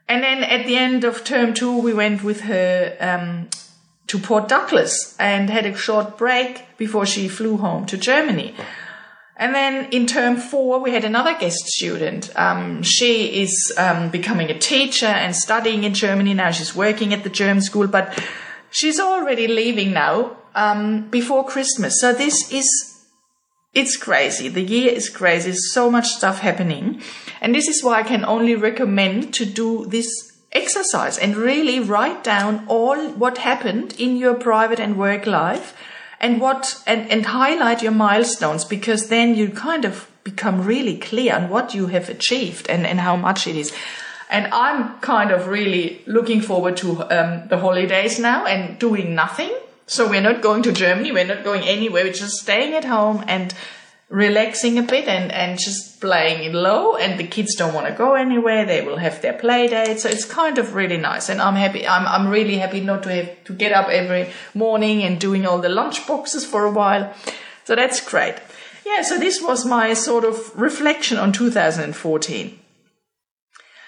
And 0.08 0.24
then 0.24 0.42
at 0.42 0.66
the 0.66 0.76
end 0.76 1.04
of 1.04 1.22
term 1.22 1.54
two, 1.54 1.78
we 1.78 1.94
went 1.94 2.24
with 2.24 2.42
her 2.42 2.96
um, 3.00 3.48
to 4.14 4.20
Port 4.20 4.46
Douglas 4.46 5.16
and 5.18 5.50
had 5.50 5.66
a 5.66 5.76
short 5.76 6.16
break 6.16 6.64
before 6.78 7.04
she 7.04 7.26
flew 7.26 7.56
home 7.56 7.84
to 7.86 7.96
Germany. 7.96 8.54
And 9.36 9.52
then 9.52 9.90
in 9.90 10.06
term 10.06 10.36
four, 10.36 10.78
we 10.78 10.92
had 10.92 11.02
another 11.04 11.36
guest 11.36 11.58
student. 11.66 12.30
Um, 12.36 12.84
she 12.84 13.42
is 13.42 13.74
um, 13.76 14.10
becoming 14.10 14.50
a 14.50 14.58
teacher 14.58 15.06
and 15.06 15.34
studying 15.34 15.82
in 15.82 15.94
Germany 15.94 16.32
now. 16.32 16.52
She's 16.52 16.76
working 16.76 17.12
at 17.12 17.24
the 17.24 17.28
German 17.28 17.60
school, 17.60 17.88
but 17.88 18.16
she's 18.70 19.00
already 19.00 19.48
leaving 19.48 19.92
now 19.92 20.36
um, 20.54 21.10
before 21.10 21.44
Christmas. 21.44 22.00
So 22.00 22.12
this 22.12 22.52
is 22.52 22.68
it's 23.74 23.96
crazy. 23.96 24.48
The 24.48 24.62
year 24.62 24.92
is 24.92 25.08
crazy. 25.08 25.50
So 25.54 25.90
much 25.90 26.06
stuff 26.06 26.38
happening. 26.38 27.02
And 27.40 27.52
this 27.52 27.66
is 27.66 27.82
why 27.82 27.98
I 27.98 28.02
can 28.04 28.24
only 28.24 28.54
recommend 28.54 29.34
to 29.34 29.44
do 29.44 29.86
this 29.86 30.33
exercise 30.54 31.18
and 31.18 31.36
really 31.36 31.80
write 31.80 32.22
down 32.22 32.64
all 32.68 33.10
what 33.10 33.38
happened 33.38 33.94
in 33.98 34.16
your 34.16 34.34
private 34.34 34.78
and 34.78 34.96
work 34.96 35.26
life 35.26 35.76
and 36.20 36.40
what, 36.40 36.82
and, 36.86 37.10
and 37.10 37.26
highlight 37.26 37.82
your 37.82 37.92
milestones 37.92 38.64
because 38.64 39.08
then 39.08 39.34
you 39.34 39.50
kind 39.50 39.84
of 39.84 40.08
become 40.22 40.64
really 40.64 40.96
clear 40.96 41.34
on 41.34 41.50
what 41.50 41.74
you 41.74 41.88
have 41.88 42.08
achieved 42.08 42.68
and, 42.68 42.86
and 42.86 43.00
how 43.00 43.16
much 43.16 43.46
it 43.46 43.56
is. 43.56 43.74
And 44.30 44.46
I'm 44.52 44.98
kind 45.00 45.30
of 45.30 45.48
really 45.48 46.02
looking 46.06 46.40
forward 46.40 46.76
to 46.78 47.02
um, 47.02 47.48
the 47.48 47.58
holidays 47.58 48.18
now 48.18 48.46
and 48.46 48.78
doing 48.78 49.14
nothing. 49.14 49.52
So 49.86 50.08
we're 50.08 50.22
not 50.22 50.40
going 50.40 50.62
to 50.62 50.72
Germany, 50.72 51.12
we're 51.12 51.26
not 51.26 51.44
going 51.44 51.62
anywhere, 51.62 52.04
we're 52.04 52.12
just 52.12 52.36
staying 52.36 52.72
at 52.72 52.84
home 52.84 53.22
and 53.28 53.54
relaxing 54.10 54.78
a 54.78 54.82
bit 54.82 55.08
and, 55.08 55.32
and 55.32 55.58
just 55.58 56.00
playing 56.00 56.44
it 56.44 56.54
low 56.54 56.94
and 56.96 57.18
the 57.18 57.26
kids 57.26 57.54
don't 57.54 57.72
want 57.72 57.86
to 57.86 57.92
go 57.94 58.14
anywhere 58.14 58.66
they 58.66 58.82
will 58.82 58.98
have 58.98 59.20
their 59.22 59.32
play 59.32 59.66
date 59.66 59.98
so 59.98 60.08
it's 60.08 60.26
kind 60.26 60.58
of 60.58 60.74
really 60.74 60.98
nice 60.98 61.30
and 61.30 61.40
i'm 61.40 61.54
happy 61.54 61.86
i'm, 61.86 62.06
I'm 62.06 62.28
really 62.28 62.58
happy 62.58 62.80
not 62.80 63.02
to 63.04 63.14
have 63.14 63.44
to 63.44 63.54
get 63.54 63.72
up 63.72 63.88
every 63.88 64.30
morning 64.52 65.02
and 65.02 65.18
doing 65.18 65.46
all 65.46 65.58
the 65.58 65.70
lunch 65.70 66.06
boxes 66.06 66.44
for 66.44 66.64
a 66.64 66.70
while 66.70 67.14
so 67.64 67.74
that's 67.74 68.06
great 68.06 68.34
yeah 68.84 69.02
so 69.02 69.18
this 69.18 69.40
was 69.42 69.64
my 69.64 69.94
sort 69.94 70.24
of 70.24 70.54
reflection 70.54 71.16
on 71.16 71.32
2014 71.32 72.60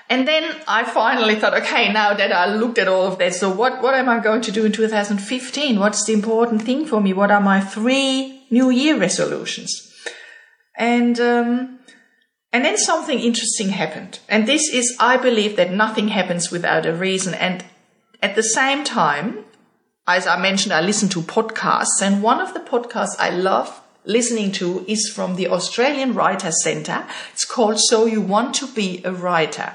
and 0.08 0.26
then 0.26 0.54
I 0.68 0.85
finally 0.85 1.35
thought, 1.35 1.54
okay, 1.54 1.92
now 1.92 2.14
that 2.14 2.32
I 2.32 2.46
looked 2.54 2.78
at 2.78 2.87
all 2.87 3.08
of 3.08 3.18
that, 3.18 3.35
so 3.35 3.50
what, 3.50 3.82
what 3.82 3.94
am 3.94 4.08
I 4.08 4.20
going 4.20 4.40
to 4.42 4.52
do 4.52 4.64
in 4.64 4.70
2015? 4.70 5.80
What's 5.80 6.04
the 6.04 6.12
important 6.12 6.62
thing 6.62 6.87
for 6.87 7.00
me? 7.00 7.12
What 7.12 7.32
are 7.32 7.40
my 7.40 7.61
three 7.61 8.44
New 8.49 8.70
Year 8.70 8.96
resolutions? 8.96 9.86
And, 10.76 11.18
um, 11.21 11.78
and 12.52 12.64
then 12.64 12.76
something 12.76 13.18
interesting 13.18 13.71
happened. 13.71 14.18
And 14.28 14.47
this 14.47 14.73
is, 14.73 14.97
I 15.00 15.16
believe 15.16 15.56
that 15.56 15.73
nothing 15.73 16.09
happens 16.09 16.50
without 16.50 16.87
a 16.87 16.95
reason. 16.95 17.35
And 17.35 17.64
at 18.23 18.35
the 18.35 18.42
same 18.42 18.85
time, 18.85 19.45
as 20.06 20.26
I 20.26 20.40
mentioned, 20.40 20.73
I 20.73 20.80
listen 20.80 21.09
to 21.11 21.21
podcasts 21.23 22.00
and 22.00 22.23
one 22.23 22.40
of 22.40 22.54
the 22.54 22.61
podcasts 22.61 23.16
I 23.18 23.30
love 23.30 23.83
listening 24.04 24.52
to 24.52 24.85
is 24.87 25.11
from 25.12 25.35
the 25.35 25.49
Australian 25.49 26.14
Writer 26.14 26.52
Center. 26.52 27.04
It's 27.33 27.45
called 27.45 27.80
So 27.80 28.06
You 28.06 28.21
Want 28.21 28.54
to 28.56 28.68
Be 28.68 29.02
a 29.04 29.12
Writer. 29.12 29.73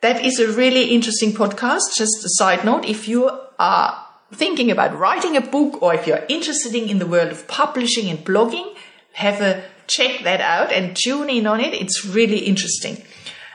That 0.00 0.24
is 0.24 0.40
a 0.40 0.50
really 0.50 0.86
interesting 0.86 1.32
podcast. 1.32 1.94
Just 1.94 2.24
a 2.24 2.30
side 2.30 2.64
note. 2.64 2.84
If 2.84 3.06
you 3.06 3.30
are 3.58 4.06
thinking 4.32 4.70
about 4.70 4.98
writing 4.98 5.36
a 5.36 5.40
book 5.40 5.80
or 5.82 5.94
if 5.94 6.06
you're 6.06 6.24
interested 6.28 6.74
in 6.74 6.98
the 6.98 7.06
world 7.06 7.30
of 7.30 7.46
publishing 7.46 8.08
and 8.08 8.18
blogging, 8.20 8.74
have 9.12 9.40
a 9.40 9.64
check 9.86 10.22
that 10.24 10.40
out 10.40 10.72
and 10.72 10.96
tune 10.96 11.28
in 11.28 11.46
on 11.46 11.60
it. 11.60 11.74
It's 11.74 12.04
really 12.04 12.40
interesting. 12.40 13.02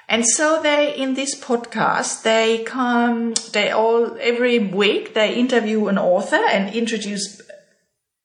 And 0.09 0.25
so 0.25 0.61
they, 0.61 0.95
in 0.95 1.15
this 1.15 1.37
podcast, 1.39 2.23
they 2.23 2.63
come, 2.63 3.33
they 3.51 3.71
all, 3.71 4.17
every 4.21 4.59
week 4.59 5.13
they 5.13 5.35
interview 5.35 5.87
an 5.87 5.97
author 5.97 6.39
and 6.49 6.73
introduce 6.73 7.41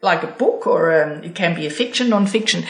like 0.01 0.23
a 0.23 0.29
book 0.29 0.67
or 0.67 1.03
um, 1.03 1.25
it 1.25 1.35
can 1.35 1.55
be 1.55 1.67
a 1.67 1.71
fiction, 1.71 2.09
non-fiction, 2.11 2.65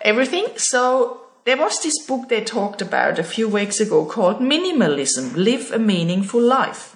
everything. 0.00 0.46
So 0.56 1.22
there 1.44 1.56
was 1.56 1.80
this 1.82 2.04
book 2.06 2.28
they 2.28 2.42
talked 2.42 2.82
about 2.82 3.18
a 3.18 3.24
few 3.24 3.48
weeks 3.48 3.80
ago 3.80 4.04
called 4.04 4.38
Minimalism, 4.38 5.34
Live 5.34 5.72
a 5.72 5.78
Meaningful 5.78 6.40
Life. 6.40 6.94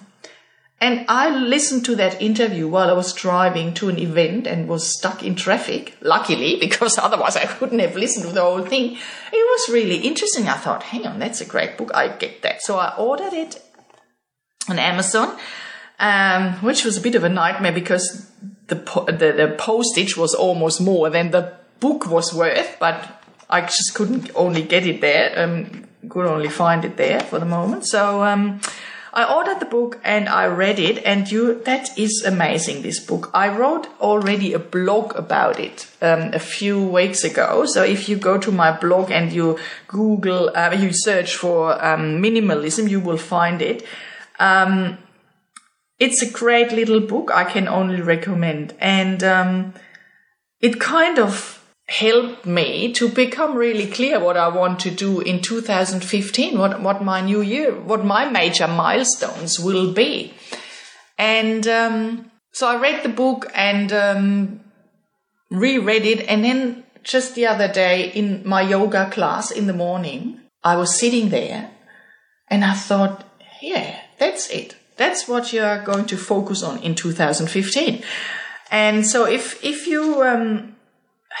And 0.79 1.05
I 1.07 1.29
listened 1.35 1.85
to 1.85 1.95
that 1.95 2.21
interview 2.21 2.67
while 2.67 2.89
I 2.89 2.93
was 2.93 3.11
driving 3.11 3.73
to 3.75 3.89
an 3.89 3.97
event 3.97 4.45
and 4.45 4.67
was 4.67 4.95
stuck 4.95 5.23
in 5.23 5.33
traffic, 5.33 5.97
luckily, 6.01 6.55
because 6.59 6.97
otherwise 6.97 7.35
I 7.35 7.45
couldn't 7.45 7.79
have 7.79 7.95
listened 7.95 8.25
to 8.27 8.31
the 8.31 8.41
whole 8.41 8.61
thing. 8.61 8.91
It 8.91 8.97
was 9.33 9.73
really 9.73 9.97
interesting. 9.97 10.47
I 10.47 10.53
thought, 10.53 10.83
hang 10.83 11.07
on, 11.07 11.19
that's 11.19 11.41
a 11.41 11.45
great 11.45 11.77
book. 11.77 11.91
I 11.95 12.09
get 12.09 12.43
that. 12.43 12.61
So 12.61 12.77
I 12.77 12.95
ordered 12.95 13.33
it 13.33 13.63
on 14.69 14.77
Amazon, 14.77 15.37
um, 15.99 16.53
which 16.55 16.85
was 16.85 16.97
a 16.97 17.01
bit 17.01 17.15
of 17.15 17.23
a 17.23 17.29
nightmare 17.29 17.71
because 17.71 18.29
the, 18.67 18.75
po- 18.75 19.05
the, 19.05 19.31
the 19.31 19.55
postage 19.57 20.15
was 20.15 20.35
almost 20.35 20.79
more 20.79 21.09
than 21.09 21.31
the 21.31 21.53
book 21.79 22.07
was 22.07 22.33
worth, 22.33 22.77
but 22.79 23.23
I 23.49 23.61
just 23.61 23.95
couldn't 23.95 24.29
only 24.35 24.61
get 24.61 24.85
it 24.85 25.01
there, 25.01 25.33
um, 25.41 25.85
could 26.09 26.25
only 26.25 26.49
find 26.49 26.85
it 26.85 26.97
there 26.97 27.21
for 27.21 27.39
the 27.39 27.45
moment. 27.45 27.87
So, 27.87 28.23
um, 28.23 28.61
I 29.17 29.33
ordered 29.33 29.59
the 29.59 29.65
book 29.65 29.99
and 30.03 30.29
I 30.29 30.45
read 30.45 30.77
it 30.77 31.03
and 31.03 31.29
you, 31.31 31.59
that 31.63 31.97
is 31.97 32.23
amazing, 32.23 32.83
this 32.83 32.99
book. 32.99 33.31
I 33.33 33.47
wrote 33.49 33.87
already 33.99 34.53
a 34.53 34.59
blog 34.59 35.15
about 35.15 35.59
it, 35.59 35.87
um, 36.03 36.35
a 36.35 36.39
few 36.39 36.79
weeks 36.83 37.23
ago. 37.23 37.65
So 37.65 37.81
if 37.83 38.07
you 38.07 38.15
go 38.15 38.37
to 38.37 38.51
my 38.51 38.71
blog 38.71 39.09
and 39.09 39.33
you 39.33 39.57
Google, 39.87 40.51
uh, 40.55 40.71
you 40.73 40.91
search 40.93 41.35
for, 41.35 41.83
um, 41.83 42.21
minimalism, 42.21 42.87
you 42.87 42.99
will 42.99 43.17
find 43.17 43.59
it. 43.59 43.83
Um, 44.37 44.99
it's 45.97 46.21
a 46.21 46.31
great 46.31 46.71
little 46.71 46.99
book. 46.99 47.31
I 47.33 47.43
can 47.43 47.67
only 47.67 48.01
recommend. 48.01 48.75
And, 48.79 49.23
um, 49.23 49.73
it 50.61 50.79
kind 50.79 51.17
of 51.17 51.56
helped 51.87 52.45
me 52.45 52.91
to 52.93 53.07
become 53.07 53.55
really 53.55 53.87
clear 53.87 54.19
what 54.19 54.35
I 54.35 54.49
want 54.49 54.79
to 54.81 54.91
do 54.91 55.21
in 55.21 55.41
2015, 55.41 56.59
what, 56.59 56.81
what 56.81 57.03
my 57.03 57.21
new 57.21 57.41
year, 57.41 57.73
what 57.73 58.03
my 58.03 58.29
major 58.29 58.67
milestones 58.67 59.59
will 59.59 59.93
be. 59.93 60.33
And 61.17 61.65
um, 61.67 62.31
so 62.51 62.67
I 62.67 62.79
read 62.79 63.03
the 63.03 63.09
book 63.09 63.49
and 63.55 63.93
um, 63.93 64.59
reread 65.49 66.05
it. 66.05 66.27
And 66.27 66.43
then 66.43 66.83
just 67.03 67.35
the 67.35 67.47
other 67.47 67.71
day 67.71 68.11
in 68.11 68.41
my 68.45 68.61
yoga 68.61 69.09
class 69.09 69.49
in 69.49 69.67
the 69.67 69.73
morning, 69.73 70.41
I 70.63 70.75
was 70.75 70.99
sitting 70.99 71.29
there 71.29 71.71
and 72.49 72.65
I 72.65 72.73
thought, 72.73 73.23
yeah, 73.61 74.01
that's 74.19 74.49
it. 74.49 74.75
That's 74.97 75.27
what 75.27 75.53
you're 75.53 75.83
going 75.83 76.05
to 76.07 76.17
focus 76.17 76.63
on 76.63 76.79
in 76.79 76.95
2015. 76.95 78.03
And 78.71 79.05
so 79.05 79.25
if, 79.25 79.63
if 79.63 79.87
you, 79.87 80.21
um, 80.23 80.75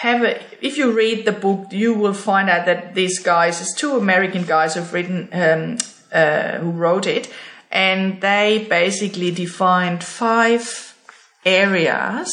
have 0.01 0.21
a, 0.21 0.39
if 0.61 0.77
you 0.77 0.91
read 0.91 1.25
the 1.25 1.31
book, 1.31 1.71
you 1.71 1.91
will 1.91 2.13
find 2.13 2.51
out 2.51 2.67
that 2.67 2.93
these 2.93 3.17
guys, 3.17 3.59
it's 3.59 3.73
two 3.73 3.97
American 3.97 4.43
guys 4.43 4.75
who've 4.75 4.93
written, 4.93 5.27
um, 5.31 5.77
uh, 6.13 6.59
who 6.59 6.69
wrote 6.69 7.07
it, 7.07 7.33
and 7.71 8.21
they 8.21 8.67
basically 8.69 9.31
defined 9.31 10.03
five 10.03 10.95
areas, 11.43 12.31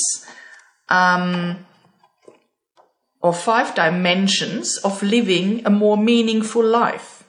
um, 0.90 1.64
or 3.22 3.32
five 3.32 3.74
dimensions 3.74 4.76
of 4.84 5.02
living 5.02 5.64
a 5.64 5.70
more 5.70 5.96
meaningful 5.96 6.62
life. 6.62 7.24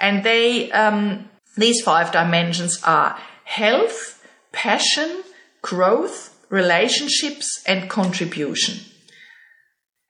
And 0.00 0.24
they, 0.24 0.72
um, 0.72 1.28
these 1.58 1.82
five 1.82 2.10
dimensions 2.12 2.80
are 2.82 3.18
health, 3.44 4.26
passion, 4.52 5.22
growth, 5.60 6.34
relationships, 6.48 7.62
and 7.66 7.90
contribution. 7.90 8.95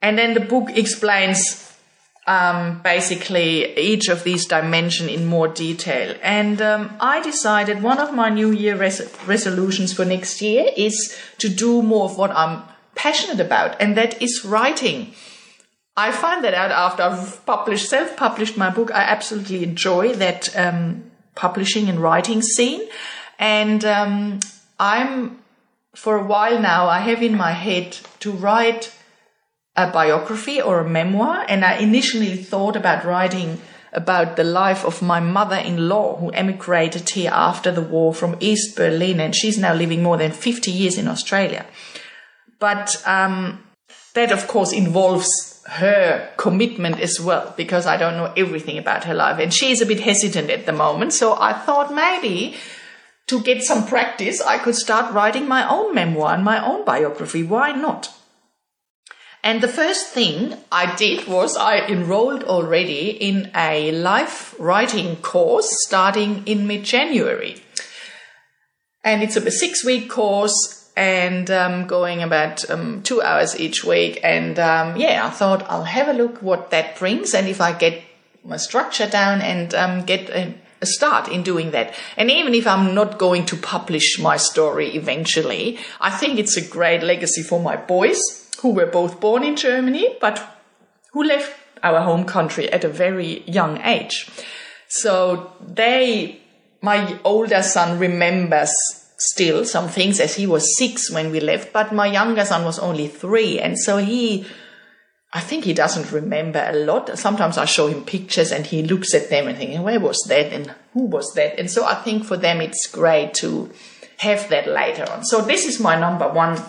And 0.07 0.16
then 0.16 0.35
the 0.35 0.47
book 0.55 0.71
explains 0.71 1.66
um, 2.29 2.81
basically 2.83 3.77
each 3.77 4.09
of 4.09 4.23
these 4.23 4.47
dimensions 4.47 5.11
in 5.11 5.27
more 5.27 5.49
detail. 5.49 6.16
And 6.23 6.62
um, 6.62 6.97
I 7.01 7.21
decided 7.23 7.83
one 7.83 7.99
of 7.99 8.14
my 8.14 8.29
New 8.29 8.53
Year 8.53 8.77
res- 8.77 9.12
resolutions 9.27 9.92
for 9.92 10.05
next 10.05 10.40
year 10.40 10.71
is 10.77 11.19
to 11.38 11.49
do 11.49 11.83
more 11.83 12.05
of 12.05 12.16
what 12.19 12.31
I'm 12.31 12.62
passionate 12.95 13.40
about, 13.40 13.81
and 13.81 13.97
that 13.97 14.23
is 14.23 14.45
writing. 14.45 15.12
I 15.97 16.12
find 16.12 16.45
that 16.45 16.55
out 16.55 16.71
after 16.71 17.03
I've 17.03 17.45
published, 17.45 17.88
self-published 17.88 18.57
my 18.57 18.71
book. 18.71 18.92
I 18.95 19.03
absolutely 19.03 19.64
enjoy 19.64 20.12
that 20.14 20.57
um, 20.57 21.11
publishing 21.35 21.88
and 21.88 21.99
writing 21.99 22.42
scene, 22.42 22.83
and 23.40 23.85
um, 23.85 24.38
I'm 24.79 25.38
for 25.97 26.16
a 26.16 26.25
while 26.25 26.61
now. 26.61 26.87
I 26.87 27.01
have 27.01 27.25
in 27.25 27.37
my 27.37 27.53
head 27.53 27.99
to 28.21 28.31
write 28.31 28.92
a 29.76 29.90
biography 29.90 30.60
or 30.60 30.80
a 30.80 30.88
memoir. 30.88 31.44
And 31.48 31.64
I 31.64 31.76
initially 31.76 32.36
thought 32.36 32.76
about 32.76 33.04
writing 33.04 33.60
about 33.92 34.36
the 34.36 34.44
life 34.44 34.84
of 34.84 35.00
my 35.00 35.20
mother-in-law 35.20 36.16
who 36.16 36.30
emigrated 36.30 37.08
here 37.08 37.30
after 37.32 37.72
the 37.72 37.82
war 37.82 38.12
from 38.12 38.36
East 38.40 38.76
Berlin. 38.76 39.20
And 39.20 39.34
she's 39.34 39.58
now 39.58 39.74
living 39.74 40.02
more 40.02 40.16
than 40.16 40.32
50 40.32 40.70
years 40.70 40.98
in 40.98 41.08
Australia. 41.08 41.66
But, 42.58 43.02
um, 43.06 43.62
that 44.16 44.32
of 44.32 44.48
course 44.48 44.72
involves 44.72 45.62
her 45.68 46.30
commitment 46.36 46.98
as 47.00 47.20
well 47.20 47.52
because 47.56 47.86
I 47.86 47.96
don't 47.96 48.16
know 48.16 48.32
everything 48.36 48.78
about 48.78 49.04
her 49.04 49.14
life 49.14 49.38
and 49.38 49.52
she's 49.52 49.80
a 49.80 49.86
bit 49.86 50.00
hesitant 50.00 50.50
at 50.50 50.64
the 50.64 50.72
moment. 50.72 51.12
So 51.12 51.36
I 51.38 51.52
thought 51.52 51.92
maybe 51.92 52.56
to 53.26 53.40
get 53.40 53.62
some 53.62 53.86
practice, 53.86 54.40
I 54.40 54.58
could 54.58 54.76
start 54.76 55.12
writing 55.12 55.46
my 55.48 55.68
own 55.68 55.94
memoir 55.94 56.34
and 56.34 56.44
my 56.44 56.64
own 56.64 56.84
biography. 56.84 57.42
Why 57.42 57.72
not? 57.72 58.12
And 59.42 59.61
the 59.61 59.68
first 59.68 60.09
thing 60.09 60.57
I 60.72 60.94
did 60.96 61.29
was 61.29 61.57
I 61.57 61.79
enrolled 61.87 62.42
already 62.44 63.11
in 63.11 63.51
a 63.55 63.92
life 63.92 64.55
writing 64.59 65.16
course 65.16 65.68
starting 65.87 66.42
in 66.46 66.66
mid 66.66 66.85
January. 66.85 67.57
And 69.05 69.22
it's 69.22 69.37
a 69.37 69.51
six 69.51 69.85
week 69.85 70.11
course 70.11 70.90
and 70.96 71.51
um, 71.51 71.87
going 71.87 72.22
about 72.22 72.68
um, 72.70 73.03
two 73.03 73.22
hours 73.22 73.61
each 73.61 73.85
week. 73.85 74.18
And 74.25 74.59
um, 74.59 74.96
yeah, 74.96 75.27
I 75.27 75.31
thought 75.31 75.64
I'll 75.70 75.85
have 75.85 76.09
a 76.09 76.12
look 76.12 76.42
what 76.42 76.70
that 76.70 76.99
brings 76.99 77.35
and 77.35 77.46
if 77.46 77.61
I 77.61 77.72
get 77.72 78.03
my 78.44 78.57
structure 78.57 79.09
down 79.09 79.42
and 79.42 79.75
um, 79.75 80.05
get 80.05 80.31
a, 80.31 80.55
a 80.81 80.87
start 80.87 81.29
in 81.29 81.42
doing 81.42 81.70
that. 81.72 81.94
And 82.16 82.31
even 82.31 82.55
if 82.55 82.66
I'm 82.66 82.94
not 82.94 83.18
going 83.18 83.46
to 83.46 83.57
publish 83.57 84.18
my 84.18 84.38
story 84.38 84.96
eventually, 84.96 85.79
I 86.01 86.11
think 86.11 86.38
it's 86.38 86.57
a 86.57 86.66
great 86.66 87.03
legacy 87.03 87.42
for 87.42 87.61
my 87.61 87.77
boys 87.77 88.45
who 88.61 88.71
were 88.71 88.87
both 88.87 89.21
born 89.21 89.45
in 89.45 89.57
Germany, 89.57 90.16
but 90.21 90.42
who 91.12 91.25
left 91.25 91.53
our 91.83 92.01
home 92.01 92.25
country 92.25 92.71
at 92.73 92.85
a 92.85 92.88
very 92.88 93.42
young 93.47 93.81
age. 93.83 94.29
So 94.88 95.53
they, 95.61 96.40
my 96.81 97.19
older 97.25 97.62
son 97.62 97.99
remembers 97.99 98.73
still 99.19 99.64
some 99.64 99.88
things 99.88 100.21
as 100.21 100.37
he 100.37 100.47
was 100.47 100.77
six 100.77 101.11
when 101.11 101.31
we 101.31 101.40
left, 101.40 101.73
but 101.73 101.92
my 101.92 102.07
younger 102.07 102.45
son 102.45 102.64
was 102.64 102.79
only 102.79 103.09
three. 103.09 103.59
And 103.59 103.79
so 103.79 103.99
he, 103.99 104.47
I 105.33 105.40
think 105.40 105.64
he 105.64 105.73
doesn't 105.73 106.12
remember 106.12 106.64
a 106.66 106.77
lot. 106.77 107.19
Sometimes 107.19 107.59
I 107.59 107.64
show 107.64 107.87
him 107.87 108.05
pictures 108.05 108.53
and 108.53 108.66
he 108.66 108.83
looks 108.83 109.14
at 109.14 109.31
them 109.31 109.49
and 109.49 109.57
thinking, 109.57 109.83
where 109.83 110.01
was 110.01 110.23
that? 110.29 110.53
And 110.53 110.75
who 110.92 111.07
was 111.07 111.33
that? 111.35 111.59
And 111.59 111.71
so 111.71 111.85
I 111.85 111.95
think 111.95 112.25
for 112.25 112.37
them 112.37 112.61
it's 112.61 112.87
great 112.87 113.35
to 113.35 113.71
have 114.19 114.49
that 114.51 114.66
later 114.66 115.11
on. 115.11 115.25
So 115.25 115.42
this 115.42 115.66
is 115.66 115.81
my 115.81 115.99
number 115.99 116.29
one 116.29 116.62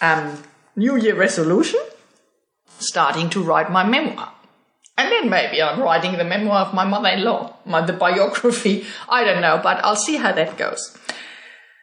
um, 0.00 0.42
New 0.76 0.96
Year 0.96 1.14
resolution, 1.14 1.80
starting 2.78 3.30
to 3.30 3.42
write 3.42 3.70
my 3.70 3.84
memoir. 3.84 4.32
And 4.96 5.10
then 5.10 5.28
maybe 5.28 5.60
I'm 5.60 5.80
writing 5.80 6.16
the 6.16 6.24
memoir 6.24 6.66
of 6.66 6.74
my 6.74 6.84
mother-in-law, 6.84 7.56
my, 7.66 7.84
the 7.84 7.92
biography. 7.92 8.84
I 9.08 9.24
don't 9.24 9.40
know, 9.40 9.60
but 9.62 9.84
I'll 9.84 9.96
see 9.96 10.16
how 10.16 10.32
that 10.32 10.56
goes. 10.56 10.96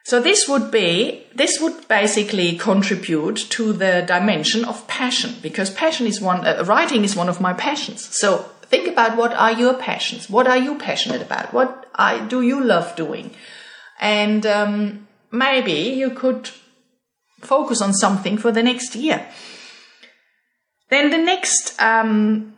So 0.04 0.19
this 0.19 0.47
would 0.47 0.71
be, 0.71 1.25
this 1.36 1.60
would 1.60 1.88
basically 1.88 2.58
contribute 2.58 3.38
to 3.51 3.73
the 3.73 4.04
dimension 4.08 4.65
of 4.65 4.88
passion 4.88 5.36
because 5.41 5.69
passion 5.69 6.08
is 6.08 6.19
one, 6.19 6.45
uh, 6.45 6.63
writing 6.65 7.04
is 7.04 7.15
one 7.15 7.30
of 7.30 7.39
my 7.39 7.54
passions. 7.54 8.17
So 8.17 8.39
think 8.63 8.88
about 8.88 9.15
what 9.15 9.34
are 9.34 9.51
your 9.51 9.75
passions? 9.75 10.30
What 10.30 10.47
are 10.47 10.58
you 10.58 10.77
passionate 10.77 11.21
about? 11.21 11.54
What 11.54 11.86
I, 11.93 12.25
do 12.25 12.41
you 12.41 12.63
love 12.63 12.95
doing? 12.95 13.32
And 13.99 14.45
um, 14.45 15.08
maybe 15.32 15.73
you 15.73 16.10
could 16.10 16.49
focus 17.41 17.82
on 17.82 17.93
something 17.93 18.38
for 18.38 18.51
the 18.51 18.63
next 18.63 18.95
year. 18.95 19.27
Then 20.89 21.10
the 21.10 21.17
next 21.17 21.82
um, 21.82 22.54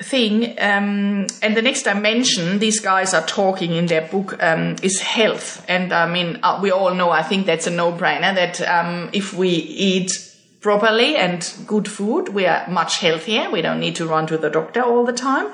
thing 0.00 0.54
um, 0.60 1.26
and 1.42 1.56
the 1.56 1.62
next 1.62 1.82
dimension 1.82 2.60
these 2.60 2.78
guys 2.78 3.14
are 3.14 3.26
talking 3.26 3.72
in 3.72 3.86
their 3.86 4.06
book 4.06 4.40
um, 4.42 4.76
is 4.82 5.00
health. 5.00 5.64
And 5.68 5.92
i 5.92 6.06
mean 6.06 6.38
uh, 6.42 6.60
we 6.62 6.70
all 6.70 6.94
know 6.94 7.10
i 7.10 7.22
think 7.22 7.46
that's 7.46 7.66
a 7.66 7.70
no-brainer 7.70 8.34
that 8.34 8.60
um, 8.60 9.10
if 9.12 9.34
we 9.34 9.48
eat 9.48 10.12
properly 10.60 11.16
and 11.16 11.52
good 11.66 11.88
food 11.88 12.28
we 12.28 12.46
are 12.46 12.68
much 12.68 13.00
healthier. 13.00 13.50
We 13.50 13.62
don't 13.62 13.80
need 13.80 13.96
to 13.96 14.06
run 14.06 14.26
to 14.28 14.38
the 14.38 14.50
doctor 14.50 14.82
all 14.82 15.04
the 15.04 15.12
time. 15.12 15.52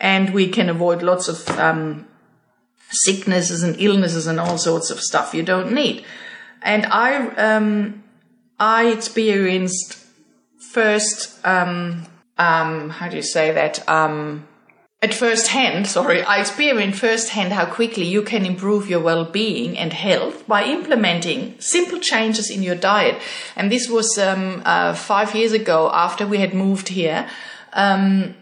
And 0.00 0.34
we 0.34 0.48
can 0.48 0.68
avoid 0.68 1.02
lots 1.02 1.28
of 1.28 1.48
um, 1.58 2.08
sicknesses 2.90 3.62
and 3.62 3.78
illnesses 3.78 4.26
and 4.26 4.40
all 4.40 4.58
sorts 4.58 4.90
of 4.90 5.00
stuff 5.00 5.34
you 5.34 5.42
don't 5.42 5.72
need 5.72 6.04
and 6.64 6.86
i 6.86 7.26
um, 7.36 8.02
i 8.58 8.86
experienced 8.86 9.98
first 10.58 11.44
um, 11.44 12.06
um, 12.38 12.90
how 12.90 13.08
do 13.08 13.16
you 13.16 13.22
say 13.22 13.52
that? 13.52 13.86
Um, 13.88 14.46
at 15.00 15.12
first 15.14 15.48
hand, 15.48 15.88
sorry, 15.88 16.22
I 16.22 16.40
experienced 16.40 17.00
firsthand 17.00 17.52
how 17.52 17.66
quickly 17.66 18.04
you 18.04 18.22
can 18.22 18.46
improve 18.46 18.88
your 18.88 19.00
well-being 19.00 19.76
and 19.76 19.92
health 19.92 20.46
by 20.46 20.64
implementing 20.64 21.56
simple 21.58 21.98
changes 21.98 22.50
in 22.50 22.62
your 22.62 22.76
diet. 22.76 23.20
And 23.56 23.70
this 23.70 23.88
was 23.88 24.16
um, 24.16 24.62
uh, 24.64 24.94
five 24.94 25.34
years 25.34 25.52
ago 25.52 25.90
after 25.92 26.26
we 26.26 26.38
had 26.38 26.54
moved 26.54 26.88
here. 26.88 27.28
Um, 27.72 28.36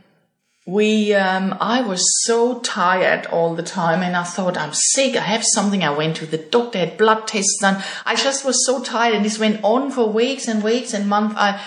we, 0.70 1.14
um, 1.14 1.56
I 1.60 1.80
was 1.82 2.02
so 2.24 2.60
tired 2.60 3.26
all 3.26 3.54
the 3.54 3.62
time, 3.62 4.02
and 4.02 4.16
I 4.16 4.22
thought 4.24 4.56
I'm 4.56 4.72
sick. 4.72 5.16
I 5.16 5.22
have 5.22 5.44
something. 5.44 5.82
I 5.82 5.90
went 5.90 6.16
to 6.16 6.26
the 6.26 6.38
doctor, 6.38 6.78
had 6.78 6.96
blood 6.96 7.26
tests 7.26 7.58
done. 7.60 7.82
I 8.06 8.14
just 8.14 8.44
was 8.44 8.64
so 8.64 8.82
tired, 8.82 9.14
and 9.14 9.24
this 9.24 9.38
went 9.38 9.64
on 9.64 9.90
for 9.90 10.08
weeks 10.08 10.46
and 10.46 10.62
weeks 10.62 10.94
and 10.94 11.08
months. 11.08 11.34
I 11.36 11.60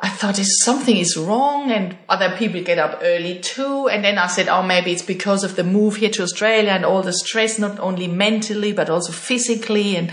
I 0.00 0.08
thought 0.08 0.36
something 0.36 0.96
is 0.96 1.16
wrong 1.16 1.70
and 1.70 1.96
other 2.10 2.36
people 2.36 2.62
get 2.62 2.78
up 2.78 2.98
early 3.02 3.38
too. 3.38 3.88
And 3.88 4.04
then 4.04 4.18
I 4.18 4.26
said, 4.26 4.48
oh, 4.48 4.62
maybe 4.62 4.92
it's 4.92 5.02
because 5.02 5.44
of 5.44 5.56
the 5.56 5.64
move 5.64 5.96
here 5.96 6.10
to 6.10 6.24
Australia 6.24 6.72
and 6.72 6.84
all 6.84 7.00
the 7.00 7.12
stress, 7.12 7.58
not 7.58 7.78
only 7.78 8.06
mentally, 8.08 8.72
but 8.72 8.90
also 8.90 9.12
physically. 9.12 9.96
And, 9.96 10.12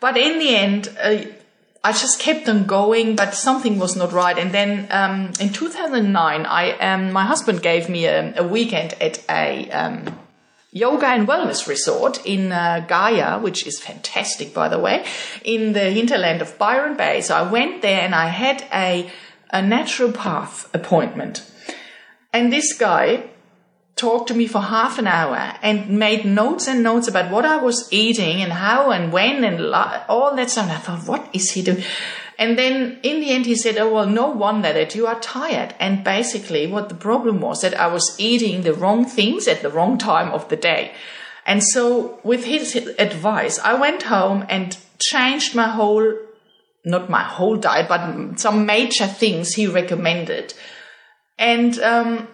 but 0.00 0.16
in 0.16 0.38
the 0.38 0.56
end, 0.56 0.96
uh, 1.02 1.24
I 1.86 1.92
just 1.92 2.18
kept 2.18 2.48
on 2.48 2.66
going, 2.66 3.14
but 3.14 3.32
something 3.32 3.78
was 3.78 3.94
not 3.94 4.12
right. 4.12 4.36
And 4.36 4.50
then, 4.50 4.88
um, 4.90 5.30
in 5.38 5.52
2009, 5.52 6.44
I, 6.44 6.72
um, 6.78 7.12
my 7.12 7.24
husband 7.24 7.62
gave 7.62 7.88
me 7.88 8.06
a, 8.06 8.34
a 8.38 8.42
weekend 8.42 8.94
at 9.00 9.24
a, 9.30 9.70
um, 9.70 10.18
yoga 10.72 11.06
and 11.06 11.28
wellness 11.28 11.68
resort 11.68 12.26
in 12.26 12.50
uh, 12.50 12.84
Gaia, 12.88 13.38
which 13.38 13.68
is 13.68 13.78
fantastic, 13.78 14.52
by 14.52 14.66
the 14.66 14.80
way, 14.80 15.06
in 15.44 15.74
the 15.74 15.92
hinterland 15.92 16.42
of 16.42 16.58
Byron 16.58 16.96
Bay. 16.96 17.20
So 17.20 17.36
I 17.36 17.48
went 17.48 17.82
there 17.82 18.00
and 18.00 18.16
I 18.16 18.26
had 18.26 18.64
a, 18.72 19.08
a 19.50 19.60
naturopath 19.60 20.74
appointment. 20.74 21.48
And 22.32 22.52
this 22.52 22.76
guy 22.76 23.30
talked 23.96 24.28
to 24.28 24.34
me 24.34 24.46
for 24.46 24.60
half 24.60 24.98
an 24.98 25.06
hour 25.06 25.54
and 25.62 25.98
made 25.98 26.26
notes 26.26 26.68
and 26.68 26.82
notes 26.82 27.08
about 27.08 27.30
what 27.30 27.46
I 27.46 27.56
was 27.56 27.88
eating 27.90 28.42
and 28.42 28.52
how 28.52 28.90
and 28.90 29.10
when 29.10 29.42
and 29.42 29.74
all 29.74 30.36
that 30.36 30.50
stuff. 30.50 30.64
And 30.64 30.72
I 30.72 30.78
thought, 30.78 31.08
what 31.08 31.28
is 31.32 31.50
he 31.52 31.62
doing? 31.62 31.82
And 32.38 32.58
then 32.58 32.98
in 33.02 33.20
the 33.20 33.30
end, 33.30 33.46
he 33.46 33.56
said, 33.56 33.78
Oh, 33.78 33.94
well, 33.94 34.06
no 34.06 34.28
wonder 34.28 34.72
that 34.72 34.94
you 34.94 35.06
are 35.06 35.18
tired. 35.20 35.74
And 35.80 36.04
basically, 36.04 36.66
what 36.66 36.90
the 36.90 36.94
problem 36.94 37.40
was 37.40 37.62
that 37.62 37.74
I 37.74 37.86
was 37.86 38.14
eating 38.18 38.62
the 38.62 38.74
wrong 38.74 39.06
things 39.06 39.48
at 39.48 39.62
the 39.62 39.70
wrong 39.70 39.96
time 39.96 40.30
of 40.32 40.48
the 40.50 40.56
day. 40.56 40.92
And 41.46 41.62
so, 41.62 42.20
with 42.22 42.44
his 42.44 42.76
advice, 42.98 43.58
I 43.60 43.74
went 43.74 44.02
home 44.02 44.44
and 44.50 44.76
changed 44.98 45.54
my 45.54 45.68
whole, 45.68 46.14
not 46.84 47.08
my 47.08 47.22
whole 47.22 47.56
diet, 47.56 47.88
but 47.88 48.38
some 48.38 48.66
major 48.66 49.06
things 49.06 49.54
he 49.54 49.66
recommended. 49.66 50.52
And, 51.38 51.78
um, 51.78 52.28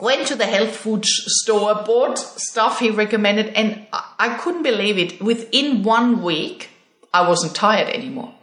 went 0.00 0.26
to 0.28 0.36
the 0.36 0.46
health 0.46 0.76
food 0.76 1.04
store, 1.04 1.74
bought 1.84 2.18
stuff 2.18 2.80
he 2.80 2.90
recommended, 2.90 3.48
and 3.54 3.86
I 3.92 4.36
couldn't 4.40 4.62
believe 4.62 4.98
it. 4.98 5.22
Within 5.22 5.82
one 5.82 6.22
week, 6.22 6.70
I 7.12 7.28
wasn't 7.28 7.54
tired 7.54 7.88
anymore. 7.88 8.34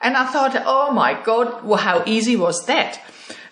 And 0.00 0.16
I 0.16 0.26
thought, 0.26 0.54
oh 0.66 0.92
my 0.92 1.20
God, 1.22 1.64
well, 1.64 1.78
how 1.78 2.02
easy 2.06 2.36
was 2.36 2.66
that? 2.66 3.00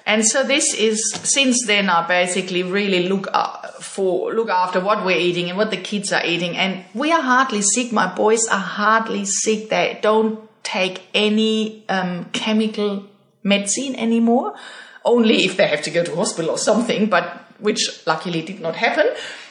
And 0.04 0.26
so 0.26 0.42
this 0.42 0.74
is, 0.74 1.12
since 1.14 1.66
then, 1.66 1.88
I 1.88 2.06
basically 2.06 2.62
really 2.62 3.08
look 3.08 3.28
uh, 3.32 3.68
for, 3.80 4.34
look 4.34 4.50
after 4.50 4.80
what 4.80 5.04
we're 5.04 5.18
eating 5.18 5.48
and 5.48 5.56
what 5.56 5.70
the 5.70 5.76
kids 5.76 6.12
are 6.12 6.24
eating. 6.24 6.56
And 6.56 6.84
we 6.92 7.12
are 7.12 7.22
hardly 7.22 7.62
sick. 7.62 7.92
My 7.92 8.12
boys 8.12 8.46
are 8.48 8.58
hardly 8.58 9.24
sick. 9.24 9.70
They 9.70 9.98
don't 10.02 10.40
take 10.62 11.02
any 11.14 11.84
um, 11.88 12.26
chemical 12.32 13.04
medicine 13.42 13.94
anymore, 13.96 14.54
only 15.04 15.44
if 15.44 15.56
they 15.56 15.66
have 15.66 15.82
to 15.82 15.90
go 15.90 16.04
to 16.04 16.14
hospital 16.16 16.50
or 16.50 16.58
something, 16.58 17.08
but 17.08 17.44
which 17.58 18.02
luckily 18.06 18.42
did 18.42 18.60
not 18.60 18.76
happen. 18.76 19.06